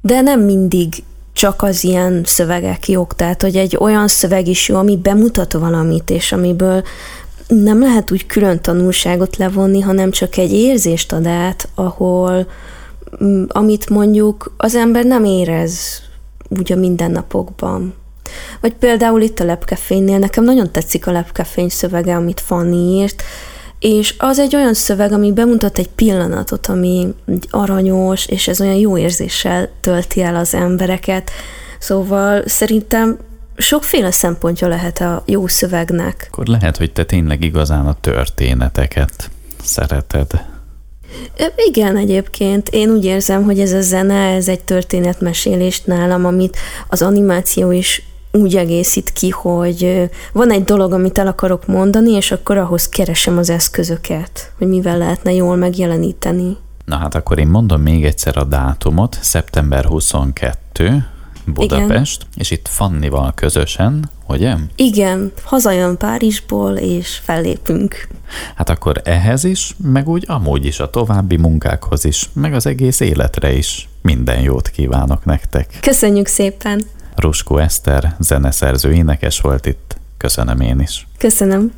De 0.00 0.20
nem 0.20 0.40
mindig 0.40 1.02
csak 1.32 1.62
az 1.62 1.84
ilyen 1.84 2.22
szövegek 2.24 2.88
jók, 2.88 3.14
tehát 3.14 3.42
hogy 3.42 3.56
egy 3.56 3.76
olyan 3.80 4.08
szöveg 4.08 4.48
is 4.48 4.68
jó, 4.68 4.76
ami 4.76 4.96
bemutat 4.96 5.52
valamit, 5.52 6.10
és 6.10 6.32
amiből 6.32 6.82
nem 7.46 7.80
lehet 7.80 8.10
úgy 8.10 8.26
külön 8.26 8.60
tanulságot 8.60 9.36
levonni, 9.36 9.80
hanem 9.80 10.10
csak 10.10 10.36
egy 10.36 10.52
érzést 10.52 11.12
ad 11.12 11.26
át, 11.26 11.68
ahol 11.74 12.46
mm, 13.24 13.44
amit 13.48 13.88
mondjuk 13.88 14.54
az 14.56 14.74
ember 14.74 15.04
nem 15.04 15.24
érez 15.24 16.02
úgy 16.48 16.72
a 16.72 16.76
mindennapokban. 16.76 17.94
Vagy 18.60 18.74
például 18.74 19.20
itt 19.20 19.40
a 19.40 19.44
lepkefénynél, 19.44 20.18
nekem 20.18 20.44
nagyon 20.44 20.72
tetszik 20.72 21.06
a 21.06 21.12
lepkefény 21.12 21.68
szövege, 21.68 22.14
amit 22.14 22.40
Fanny 22.40 22.72
írt, 22.72 23.22
és 23.80 24.14
az 24.18 24.38
egy 24.38 24.56
olyan 24.56 24.74
szöveg, 24.74 25.12
ami 25.12 25.32
bemutat 25.32 25.78
egy 25.78 25.88
pillanatot, 25.88 26.66
ami 26.66 27.14
aranyos, 27.50 28.26
és 28.26 28.48
ez 28.48 28.60
olyan 28.60 28.74
jó 28.74 28.98
érzéssel 28.98 29.68
tölti 29.80 30.22
el 30.22 30.36
az 30.36 30.54
embereket. 30.54 31.30
Szóval 31.78 32.42
szerintem 32.46 33.18
sokféle 33.56 34.10
szempontja 34.10 34.68
lehet 34.68 35.00
a 35.00 35.22
jó 35.26 35.46
szövegnek. 35.46 36.26
Akkor 36.30 36.46
lehet, 36.46 36.76
hogy 36.76 36.92
te 36.92 37.04
tényleg 37.04 37.44
igazán 37.44 37.86
a 37.86 37.96
történeteket 38.00 39.30
szereted. 39.62 40.44
Igen, 41.56 41.96
egyébként. 41.96 42.68
Én 42.68 42.90
úgy 42.90 43.04
érzem, 43.04 43.44
hogy 43.44 43.60
ez 43.60 43.72
a 43.72 43.80
zene, 43.80 44.34
ez 44.34 44.48
egy 44.48 44.64
történetmesélést 44.64 45.86
nálam, 45.86 46.24
amit 46.24 46.56
az 46.88 47.02
animáció 47.02 47.70
is 47.70 48.02
úgy 48.32 48.56
egészít 48.56 49.12
ki, 49.12 49.30
hogy 49.30 50.10
van 50.32 50.50
egy 50.50 50.64
dolog, 50.64 50.92
amit 50.92 51.18
el 51.18 51.26
akarok 51.26 51.66
mondani, 51.66 52.10
és 52.10 52.32
akkor 52.32 52.56
ahhoz 52.58 52.88
keresem 52.88 53.38
az 53.38 53.50
eszközöket, 53.50 54.52
hogy 54.58 54.68
mivel 54.68 54.98
lehetne 54.98 55.32
jól 55.32 55.56
megjeleníteni. 55.56 56.56
Na 56.84 56.96
hát 56.96 57.14
akkor 57.14 57.38
én 57.38 57.48
mondom 57.48 57.80
még 57.80 58.04
egyszer 58.04 58.36
a 58.36 58.44
dátumot, 58.44 59.18
szeptember 59.20 59.84
22, 59.84 61.04
Budapest, 61.44 62.20
Igen. 62.20 62.32
és 62.34 62.50
itt 62.50 62.68
Fannival 62.68 63.32
közösen, 63.34 64.10
ugye? 64.26 64.54
Igen, 64.76 65.32
hazajön 65.42 65.96
Párizsból, 65.96 66.76
és 66.76 67.20
fellépünk. 67.22 68.08
Hát 68.54 68.68
akkor 68.68 69.00
ehhez 69.04 69.44
is, 69.44 69.76
meg 69.82 70.08
úgy 70.08 70.24
amúgy 70.26 70.64
is 70.64 70.80
a 70.80 70.90
további 70.90 71.36
munkákhoz 71.36 72.04
is, 72.04 72.30
meg 72.32 72.54
az 72.54 72.66
egész 72.66 73.00
életre 73.00 73.52
is. 73.52 73.88
Minden 74.02 74.40
jót 74.40 74.68
kívánok 74.68 75.24
nektek. 75.24 75.78
Köszönjük 75.80 76.26
szépen! 76.26 76.84
Ruskó 77.20 77.58
Eszter, 77.58 78.16
zeneszerző, 78.18 78.92
énekes 78.92 79.40
volt 79.40 79.66
itt. 79.66 79.96
Köszönöm 80.16 80.60
én 80.60 80.80
is. 80.80 81.06
Köszönöm. 81.18 81.72